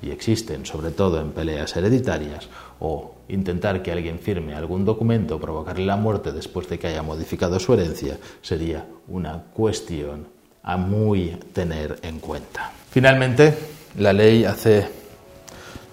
y 0.00 0.10
existen 0.10 0.64
sobre 0.64 0.90
todo 0.90 1.20
en 1.20 1.32
peleas 1.32 1.76
hereditarias, 1.76 2.48
o 2.80 3.14
intentar 3.28 3.82
que 3.82 3.92
alguien 3.92 4.18
firme 4.18 4.54
algún 4.54 4.84
documento 4.84 5.36
o 5.36 5.40
provocarle 5.40 5.86
la 5.86 5.96
muerte 5.96 6.32
después 6.32 6.68
de 6.68 6.78
que 6.78 6.88
haya 6.88 7.02
modificado 7.02 7.58
su 7.60 7.74
herencia, 7.74 8.18
sería 8.40 8.86
una 9.08 9.42
cuestión 9.52 10.26
a 10.62 10.76
muy 10.76 11.36
tener 11.52 11.98
en 12.02 12.18
cuenta. 12.20 12.72
Finalmente, 12.90 13.54
la 13.98 14.12
ley 14.12 14.44
hace 14.44 14.88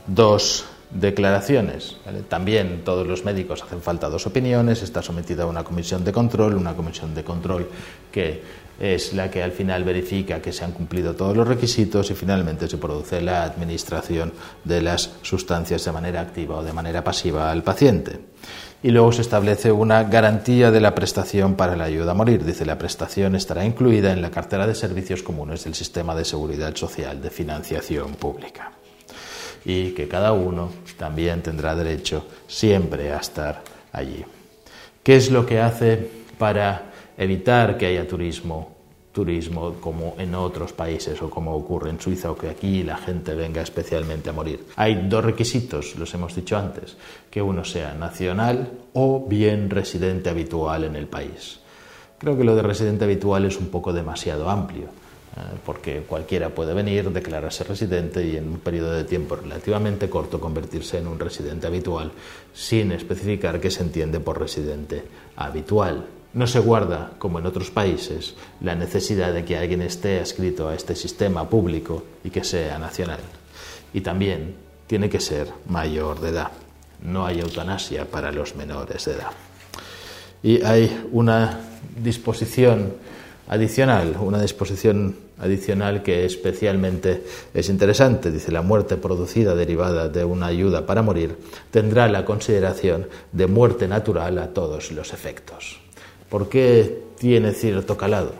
dos 0.08 0.66
declaraciones. 0.92 1.98
También 2.28 2.82
todos 2.84 3.06
los 3.06 3.24
médicos 3.24 3.64
hacen 3.64 3.82
falta 3.82 4.10
dos 4.10 4.26
opiniones, 4.26 4.82
está 4.82 5.02
sometida 5.02 5.44
a 5.44 5.48
una 5.48 5.64
comisión 5.64 6.04
de 6.04 6.12
control, 6.12 6.56
una 6.56 6.76
comisión 6.76 7.14
de 7.14 7.24
control 7.24 7.70
que 8.12 8.42
es 8.80 9.14
la 9.14 9.30
que 9.30 9.44
al 9.44 9.52
final 9.52 9.84
verifica 9.84 10.42
que 10.42 10.54
se 10.54 10.64
han 10.64 10.72
cumplido 10.72 11.16
todos 11.16 11.36
los 11.36 11.48
requisitos 11.48 12.10
y 12.10 12.16
finalmente 12.16 12.68
se 12.68 12.78
produce 12.78 13.22
la 13.22 13.44
administración 13.44 14.32
de 14.64 14.82
las 14.82 15.12
sustancias 15.22 15.84
de 15.84 15.92
manera 15.92 16.22
activa 16.22 16.58
o 16.58 16.64
de 16.64 16.74
manera 16.74 17.04
pasiva 17.04 17.52
al 17.52 17.64
paciente. 17.64 18.20
Y 18.82 18.92
luego 18.92 19.12
se 19.12 19.22
establece 19.22 19.74
una 19.74 20.06
garantía 20.06 20.72
de 20.72 20.80
la 20.80 20.96
prestación 20.96 21.56
para 21.56 21.76
la 21.76 21.84
ayuda 21.84 22.12
a 22.12 22.16
morir. 22.16 22.46
Dice 22.46 22.66
la 22.66 22.78
prestación 22.78 23.36
estará 23.36 23.66
incluida 23.66 24.14
en 24.14 24.22
la 24.22 24.32
cartera 24.32 24.66
de 24.66 24.76
servicios 24.76 25.22
comunes 25.22 25.66
del 25.66 25.76
sistema 25.76 26.16
de 26.16 26.24
seguridad 26.24 26.74
social 26.78 27.22
de 27.22 27.30
financiación 27.30 28.16
pública 28.16 28.72
y 29.66 29.92
que 29.92 30.08
cada 30.08 30.32
uno 30.32 30.72
también 30.98 31.42
tendrá 31.42 31.76
derecho 31.76 32.26
siempre 32.48 33.12
a 33.12 33.18
estar 33.18 33.62
allí. 33.92 34.24
¿Qué 35.04 35.18
es 35.18 35.32
lo 35.32 35.46
que 35.46 35.60
hace 35.60 36.10
para 36.38 36.89
evitar 37.20 37.78
que 37.78 37.86
haya 37.86 38.08
turismo? 38.08 38.80
Turismo 39.12 39.76
como 39.82 40.16
en 40.18 40.34
otros 40.36 40.72
países 40.72 41.22
o 41.22 41.30
como 41.30 41.54
ocurre 41.54 41.90
en 41.90 42.00
Suiza 42.00 42.32
o 42.32 42.38
que 42.38 42.48
aquí 42.48 42.84
la 42.84 42.96
gente 42.96 43.36
venga 43.36 43.62
especialmente 43.62 44.30
a 44.30 44.34
morir. 44.34 44.66
Hay 44.78 45.08
dos 45.10 45.26
requisitos, 45.26 45.98
los 45.98 46.14
hemos 46.14 46.34
dicho 46.34 46.58
antes, 46.58 46.96
que 47.30 47.42
uno 47.42 47.66
sea 47.66 47.94
nacional 47.96 48.72
o 48.94 49.26
bien 49.28 49.70
residente 49.70 50.30
habitual 50.30 50.86
en 50.86 50.96
el 50.96 51.08
país. 51.08 51.60
Creo 52.18 52.38
que 52.38 52.46
lo 52.46 52.56
de 52.56 52.62
residente 52.62 53.04
habitual 53.04 53.46
es 53.46 53.58
un 53.58 53.68
poco 53.68 53.92
demasiado 53.92 54.50
amplio 54.50 54.86
eh, 54.86 55.42
porque 55.66 56.04
cualquiera 56.08 56.50
puede 56.50 56.74
venir, 56.74 57.10
declararse 57.12 57.64
residente 57.64 58.26
y 58.26 58.38
en 58.38 58.48
un 58.48 58.60
periodo 58.60 58.94
de 58.94 59.04
tiempo 59.04 59.36
relativamente 59.36 60.10
corto 60.10 60.40
convertirse 60.40 61.00
en 61.00 61.08
un 61.08 61.20
residente 61.20 61.68
habitual 61.68 62.12
sin 62.54 62.94
especificar 62.94 63.60
qué 63.60 63.72
se 63.72 63.84
entiende 63.84 64.20
por 64.20 64.40
residente 64.40 65.04
habitual. 65.36 66.19
No 66.34 66.46
se 66.46 66.60
guarda, 66.60 67.12
como 67.18 67.40
en 67.40 67.48
otros 67.48 67.72
países, 67.72 68.36
la 68.62 68.76
necesidad 68.76 69.34
de 69.34 69.44
que 69.44 69.58
alguien 69.58 69.82
esté 69.82 70.20
adscrito 70.20 70.70
a 70.70 70.76
este 70.76 70.96
sistema 70.96 71.50
público 71.50 72.04
y 72.24 72.30
que 72.30 72.44
sea 72.44 72.78
nacional. 72.78 73.20
Y 73.94 74.02
también 74.02 74.56
tiene 74.86 75.10
que 75.10 75.20
ser 75.20 75.48
mayor 75.68 76.20
de 76.20 76.30
edad. 76.30 76.52
No 77.02 77.26
hay 77.26 77.40
eutanasia 77.40 78.06
para 78.06 78.32
los 78.32 78.56
menores 78.56 79.06
de 79.06 79.14
edad. 79.14 79.32
Y 80.44 80.64
hay 80.64 81.08
una 81.12 81.62
disposición 81.98 82.94
adicional, 83.48 84.16
una 84.20 84.42
disposición 84.42 85.16
adicional 85.40 86.04
que 86.04 86.26
especialmente 86.26 87.24
es 87.54 87.70
interesante. 87.70 88.32
Dice, 88.32 88.52
la 88.52 88.62
muerte 88.62 88.98
producida 88.98 89.56
derivada 89.56 90.10
de 90.10 90.24
una 90.24 90.46
ayuda 90.46 90.86
para 90.86 91.02
morir 91.02 91.38
tendrá 91.72 92.08
la 92.08 92.24
consideración 92.24 93.08
de 93.32 93.48
muerte 93.48 93.88
natural 93.88 94.38
a 94.38 94.54
todos 94.54 94.92
los 94.92 95.12
efectos. 95.14 95.89
¿Por 96.30 96.48
qué 96.48 97.06
tiene 97.18 97.54
cierto 97.54 97.98
calado? 97.98 98.34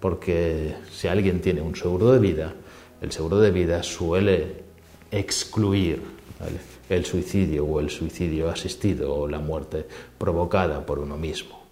Porque 0.00 0.74
si 0.90 1.06
alguien 1.06 1.40
tiene 1.40 1.60
un 1.60 1.76
seguro 1.76 2.10
de 2.10 2.18
vida, 2.18 2.52
el 3.00 3.12
seguro 3.12 3.38
de 3.38 3.52
vida 3.52 3.82
suele 3.84 4.64
excluir 5.12 6.02
el 6.88 7.04
suicidio 7.04 7.64
o 7.64 7.78
el 7.78 7.90
suicidio 7.90 8.50
asistido 8.50 9.14
o 9.14 9.28
la 9.28 9.38
muerte 9.38 9.86
provocada 10.18 10.84
por 10.84 10.98
uno 10.98 11.16
mismo. 11.16 11.62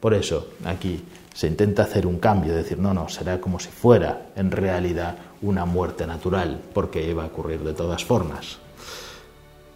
Por 0.00 0.14
eso, 0.14 0.52
aquí 0.64 1.02
se 1.34 1.46
intenta 1.46 1.82
hacer 1.82 2.06
un 2.06 2.18
cambio, 2.18 2.54
decir, 2.54 2.78
no, 2.78 2.94
no, 2.94 3.10
será 3.10 3.42
como 3.42 3.60
si 3.60 3.68
fuera 3.68 4.28
en 4.36 4.50
realidad 4.50 5.16
una 5.42 5.66
muerte 5.66 6.06
natural, 6.06 6.62
porque 6.72 7.06
iba 7.06 7.24
a 7.24 7.26
ocurrir 7.26 7.60
de 7.60 7.74
todas 7.74 8.04
formas. 8.04 8.58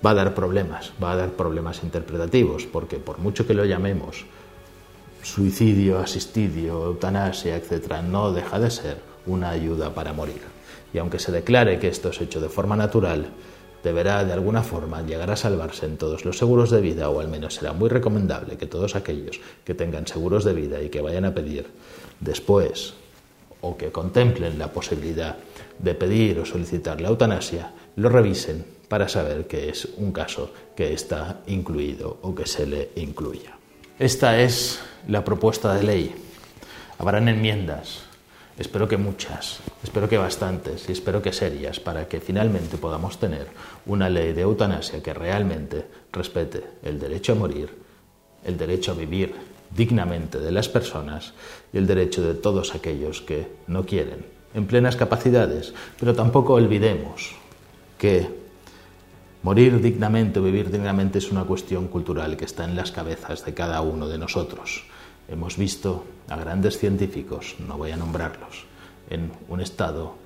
Va 0.04 0.10
a 0.10 0.14
dar 0.14 0.34
problemas, 0.34 0.92
va 1.02 1.12
a 1.12 1.16
dar 1.16 1.30
problemas 1.32 1.82
interpretativos, 1.82 2.64
porque 2.64 2.96
por 2.96 3.18
mucho 3.18 3.46
que 3.46 3.52
lo 3.52 3.66
llamemos 3.66 4.24
suicidio, 5.24 5.98
asistidio, 5.98 6.84
eutanasia, 6.84 7.56
etc., 7.56 8.02
no 8.06 8.32
deja 8.32 8.60
de 8.60 8.70
ser 8.70 8.98
una 9.26 9.50
ayuda 9.50 9.94
para 9.94 10.12
morir. 10.12 10.42
Y 10.92 10.98
aunque 10.98 11.18
se 11.18 11.32
declare 11.32 11.78
que 11.78 11.88
esto 11.88 12.10
es 12.10 12.20
hecho 12.20 12.40
de 12.40 12.48
forma 12.48 12.76
natural, 12.76 13.30
deberá 13.82 14.24
de 14.24 14.32
alguna 14.32 14.62
forma 14.62 15.02
llegar 15.02 15.30
a 15.30 15.36
salvarse 15.36 15.86
en 15.86 15.96
todos 15.96 16.24
los 16.24 16.38
seguros 16.38 16.70
de 16.70 16.80
vida 16.80 17.10
o 17.10 17.20
al 17.20 17.28
menos 17.28 17.54
será 17.54 17.72
muy 17.72 17.88
recomendable 17.88 18.56
que 18.56 18.66
todos 18.66 18.96
aquellos 18.96 19.40
que 19.64 19.74
tengan 19.74 20.06
seguros 20.06 20.44
de 20.44 20.54
vida 20.54 20.82
y 20.82 20.88
que 20.88 21.02
vayan 21.02 21.24
a 21.24 21.34
pedir 21.34 21.66
después 22.20 22.94
o 23.60 23.76
que 23.76 23.90
contemplen 23.90 24.58
la 24.58 24.72
posibilidad 24.72 25.36
de 25.78 25.94
pedir 25.94 26.38
o 26.38 26.44
solicitar 26.44 27.00
la 27.00 27.08
eutanasia, 27.08 27.72
lo 27.96 28.08
revisen 28.08 28.64
para 28.88 29.08
saber 29.08 29.46
que 29.46 29.70
es 29.70 29.88
un 29.96 30.12
caso 30.12 30.50
que 30.76 30.92
está 30.92 31.40
incluido 31.46 32.18
o 32.22 32.34
que 32.34 32.46
se 32.46 32.66
le 32.66 32.90
incluya. 32.96 33.63
Esta 33.98 34.40
es 34.40 34.80
la 35.06 35.24
propuesta 35.24 35.72
de 35.74 35.84
ley. 35.84 36.14
Habrán 36.98 37.28
enmiendas, 37.28 38.02
Espero 38.56 38.86
que 38.86 38.96
muchas, 38.96 39.58
espero 39.82 40.08
que 40.08 40.16
bastantes 40.16 40.88
y 40.88 40.92
espero 40.92 41.20
que 41.20 41.32
serias 41.32 41.80
para 41.80 42.06
que 42.06 42.20
finalmente 42.20 42.76
podamos 42.76 43.18
tener 43.18 43.48
una 43.84 44.08
ley 44.08 44.32
de 44.32 44.42
eutanasia 44.42 45.02
que 45.02 45.12
realmente 45.12 45.84
respete 46.12 46.62
el 46.84 47.00
derecho 47.00 47.32
a 47.32 47.34
morir, 47.34 47.74
el 48.44 48.56
derecho 48.56 48.92
a 48.92 48.94
vivir 48.94 49.34
dignamente 49.74 50.38
de 50.38 50.52
las 50.52 50.68
personas 50.68 51.32
y 51.72 51.78
el 51.78 51.88
derecho 51.88 52.22
de 52.22 52.34
todos 52.34 52.76
aquellos 52.76 53.22
que 53.22 53.48
no 53.66 53.86
quieren, 53.86 54.24
en 54.54 54.66
plenas 54.68 54.94
capacidades, 54.94 55.74
pero 55.98 56.14
tampoco 56.14 56.54
olvidemos 56.54 57.34
que 57.98 58.43
morir 59.44 59.78
dignamente 59.82 60.40
o 60.40 60.42
vivir 60.42 60.72
dignamente 60.72 61.20
es 61.20 61.30
una 61.30 61.44
cuestión 61.44 61.88
cultural 61.88 62.36
que 62.36 62.46
está 62.46 62.64
en 62.64 62.74
las 62.74 62.90
cabezas 62.90 63.44
de 63.44 63.52
cada 63.52 63.82
uno 63.82 64.08
de 64.08 64.16
nosotros. 64.16 64.84
Hemos 65.28 65.58
visto 65.58 66.04
a 66.28 66.36
grandes 66.36 66.78
científicos, 66.78 67.56
no 67.60 67.76
voy 67.76 67.90
a 67.90 67.96
nombrarlos, 67.96 68.64
en 69.10 69.30
un 69.48 69.60
estado 69.60 70.16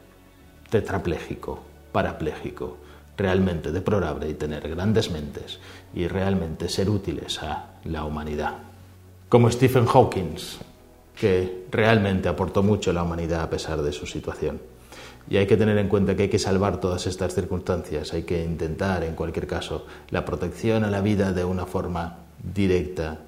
tetrapléjico, 0.70 1.58
parapléjico, 1.90 2.78
realmente 3.16 3.72
deplorable 3.72 4.28
y 4.28 4.34
tener 4.34 4.68
grandes 4.68 5.10
mentes 5.10 5.58
y 5.92 6.06
realmente 6.06 6.68
ser 6.68 6.88
útiles 6.88 7.42
a 7.42 7.74
la 7.84 8.04
humanidad. 8.04 8.54
Como 9.28 9.50
Stephen 9.50 9.86
Hawking, 9.86 10.36
que 11.16 11.66
realmente 11.72 12.28
aportó 12.28 12.62
mucho 12.62 12.92
a 12.92 12.94
la 12.94 13.02
humanidad 13.02 13.42
a 13.42 13.50
pesar 13.50 13.82
de 13.82 13.92
su 13.92 14.06
situación. 14.06 14.60
Y 15.30 15.36
hay 15.36 15.46
que 15.46 15.56
tener 15.56 15.76
en 15.78 15.88
cuenta 15.88 16.16
que 16.16 16.24
hay 16.24 16.28
que 16.28 16.38
salvar 16.38 16.80
todas 16.80 17.06
estas 17.06 17.34
circunstancias, 17.34 18.12
hay 18.14 18.22
que 18.22 18.42
intentar, 18.42 19.04
en 19.04 19.14
cualquier 19.14 19.46
caso, 19.46 19.86
la 20.10 20.24
protección 20.24 20.84
a 20.84 20.90
la 20.90 21.02
vida 21.02 21.32
de 21.32 21.44
una 21.44 21.66
forma 21.66 22.18
directa 22.54 23.18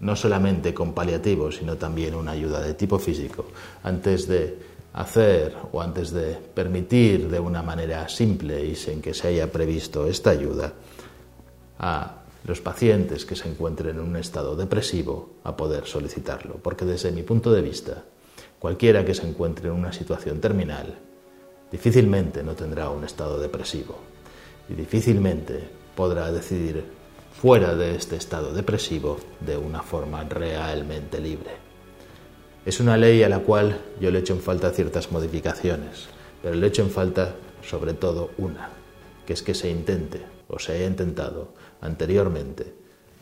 no 0.00 0.14
solamente 0.14 0.72
con 0.72 0.92
paliativos, 0.92 1.56
sino 1.56 1.76
también 1.76 2.14
una 2.14 2.32
ayuda 2.32 2.60
de 2.60 2.74
tipo 2.74 2.98
físico, 2.98 3.46
antes 3.82 4.28
de 4.28 4.58
hacer 4.92 5.54
o 5.72 5.82
antes 5.82 6.12
de 6.12 6.34
permitir 6.54 7.28
de 7.28 7.40
una 7.40 7.62
manera 7.62 8.08
simple 8.08 8.64
y 8.64 8.74
sin 8.74 9.02
que 9.02 9.14
se 9.14 9.28
haya 9.28 9.50
previsto 9.50 10.06
esta 10.06 10.30
ayuda 10.30 10.72
a 11.78 12.14
los 12.44 12.60
pacientes 12.60 13.24
que 13.24 13.36
se 13.36 13.48
encuentren 13.48 13.96
en 13.96 14.02
un 14.02 14.16
estado 14.16 14.56
depresivo 14.56 15.30
a 15.44 15.56
poder 15.56 15.86
solicitarlo. 15.86 16.54
Porque 16.62 16.84
desde 16.84 17.12
mi 17.12 17.22
punto 17.22 17.52
de 17.52 17.62
vista, 17.62 18.04
cualquiera 18.58 19.04
que 19.04 19.14
se 19.14 19.26
encuentre 19.26 19.68
en 19.68 19.74
una 19.74 19.92
situación 19.92 20.40
terminal 20.40 20.96
difícilmente 21.70 22.42
no 22.42 22.54
tendrá 22.54 22.90
un 22.90 23.04
estado 23.04 23.38
depresivo 23.38 23.98
y 24.68 24.74
difícilmente 24.74 25.68
podrá 25.94 26.30
decidir 26.32 26.84
fuera 27.40 27.74
de 27.74 27.94
este 27.94 28.16
estado 28.16 28.52
depresivo 28.52 29.18
de 29.40 29.56
una 29.56 29.82
forma 29.82 30.24
realmente 30.24 31.20
libre. 31.20 31.50
Es 32.66 32.80
una 32.80 32.96
ley 32.96 33.22
a 33.22 33.28
la 33.28 33.40
cual 33.40 33.80
yo 34.00 34.10
le 34.10 34.18
echo 34.18 34.34
en 34.34 34.40
falta 34.40 34.70
ciertas 34.70 35.12
modificaciones, 35.12 36.08
pero 36.42 36.54
le 36.54 36.66
echo 36.66 36.82
en 36.82 36.90
falta 36.90 37.34
sobre 37.62 37.94
todo 37.94 38.30
una, 38.38 38.70
que 39.26 39.32
es 39.32 39.42
que 39.42 39.54
se 39.54 39.70
intente, 39.70 40.20
o 40.48 40.58
se 40.58 40.72
haya 40.72 40.86
intentado 40.86 41.54
anteriormente, 41.80 42.74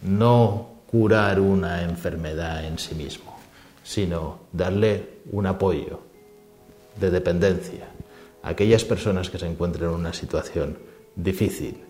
no 0.02 0.82
curar 0.90 1.40
una 1.40 1.82
enfermedad 1.82 2.64
en 2.64 2.78
sí 2.78 2.94
mismo, 2.94 3.38
sino 3.82 4.40
darle 4.52 5.18
un 5.30 5.46
apoyo 5.46 6.00
de 6.98 7.10
dependencia 7.10 7.95
aquellas 8.46 8.84
personas 8.84 9.28
que 9.28 9.40
se 9.40 9.46
encuentren 9.46 9.88
en 9.88 9.96
una 9.96 10.12
situación 10.12 10.78
difícil, 11.16 11.82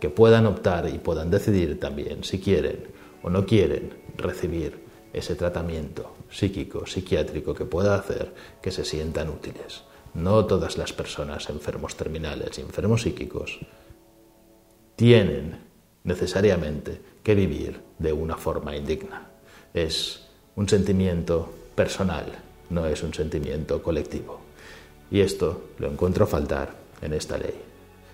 que 0.00 0.08
puedan 0.08 0.46
optar 0.46 0.88
y 0.88 0.98
puedan 0.98 1.30
decidir 1.30 1.78
también 1.78 2.24
si 2.24 2.40
quieren 2.40 2.88
o 3.22 3.28
no 3.28 3.44
quieren 3.44 3.92
recibir 4.16 4.80
ese 5.12 5.34
tratamiento 5.34 6.14
psíquico, 6.30 6.86
psiquiátrico 6.86 7.52
que 7.52 7.66
pueda 7.66 7.94
hacer 7.94 8.32
que 8.62 8.70
se 8.70 8.86
sientan 8.86 9.28
útiles. 9.28 9.82
No 10.14 10.46
todas 10.46 10.78
las 10.78 10.94
personas 10.94 11.50
enfermos 11.50 11.94
terminales 11.94 12.56
y 12.56 12.62
enfermos 12.62 13.02
psíquicos 13.02 13.58
tienen 14.96 15.58
necesariamente 16.04 17.02
que 17.22 17.34
vivir 17.34 17.80
de 17.98 18.14
una 18.14 18.38
forma 18.38 18.74
indigna. 18.74 19.28
Es 19.74 20.22
un 20.56 20.66
sentimiento 20.70 21.52
personal, 21.74 22.32
no 22.70 22.86
es 22.86 23.02
un 23.02 23.12
sentimiento 23.12 23.82
colectivo. 23.82 24.47
Y 25.10 25.20
esto 25.20 25.70
lo 25.78 25.90
encuentro 25.90 26.26
faltar 26.26 26.74
en 27.00 27.14
esta 27.14 27.38
ley. 27.38 27.54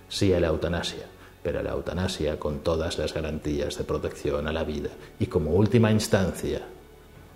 Sí 0.09 0.33
a 0.33 0.41
la 0.41 0.49
eutanasia, 0.49 1.07
pero 1.43 1.61
a 1.61 1.63
la 1.63 1.73
eutanasia 1.73 2.39
con 2.39 2.61
todas 2.61 2.99
las 2.99 3.13
garantías 3.13 3.77
de 3.77 3.85
protección 3.85 4.47
a 4.47 4.53
la 4.53 4.65
vida 4.65 4.91
y 5.19 5.27
como 5.27 5.53
última 5.53 5.91
instancia 5.91 6.63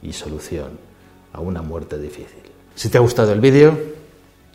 y 0.02 0.12
solución 0.12 0.78
a 1.32 1.40
una 1.40 1.62
muerte 1.62 1.98
difícil. 1.98 2.42
Si 2.74 2.88
te 2.88 2.98
ha 2.98 3.00
gustado 3.00 3.32
el 3.32 3.40
vídeo, 3.40 3.76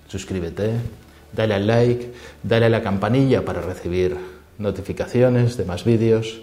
suscríbete, 0.07 0.71
dale 1.33 1.53
al 1.53 1.67
like, 1.67 2.13
dale 2.41 2.67
a 2.67 2.69
la 2.69 2.81
campanilla 2.81 3.43
para 3.43 3.61
recibir 3.61 4.17
notificaciones 4.57 5.57
de 5.57 5.65
más 5.65 5.83
vídeos 5.83 6.41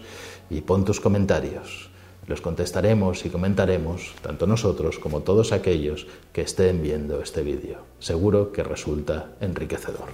y 0.50 0.60
pon 0.60 0.84
tus 0.84 1.00
comentarios. 1.00 1.90
Los 2.26 2.40
contestaremos 2.40 3.24
y 3.24 3.30
comentaremos, 3.30 4.14
tanto 4.22 4.46
nosotros 4.46 4.98
como 4.98 5.20
todos 5.20 5.52
aquellos 5.52 6.06
que 6.32 6.42
estén 6.42 6.82
viendo 6.82 7.20
este 7.20 7.42
vídeo. 7.42 7.78
Seguro 7.98 8.52
que 8.52 8.62
resulta 8.62 9.32
enriquecedor. 9.40 10.08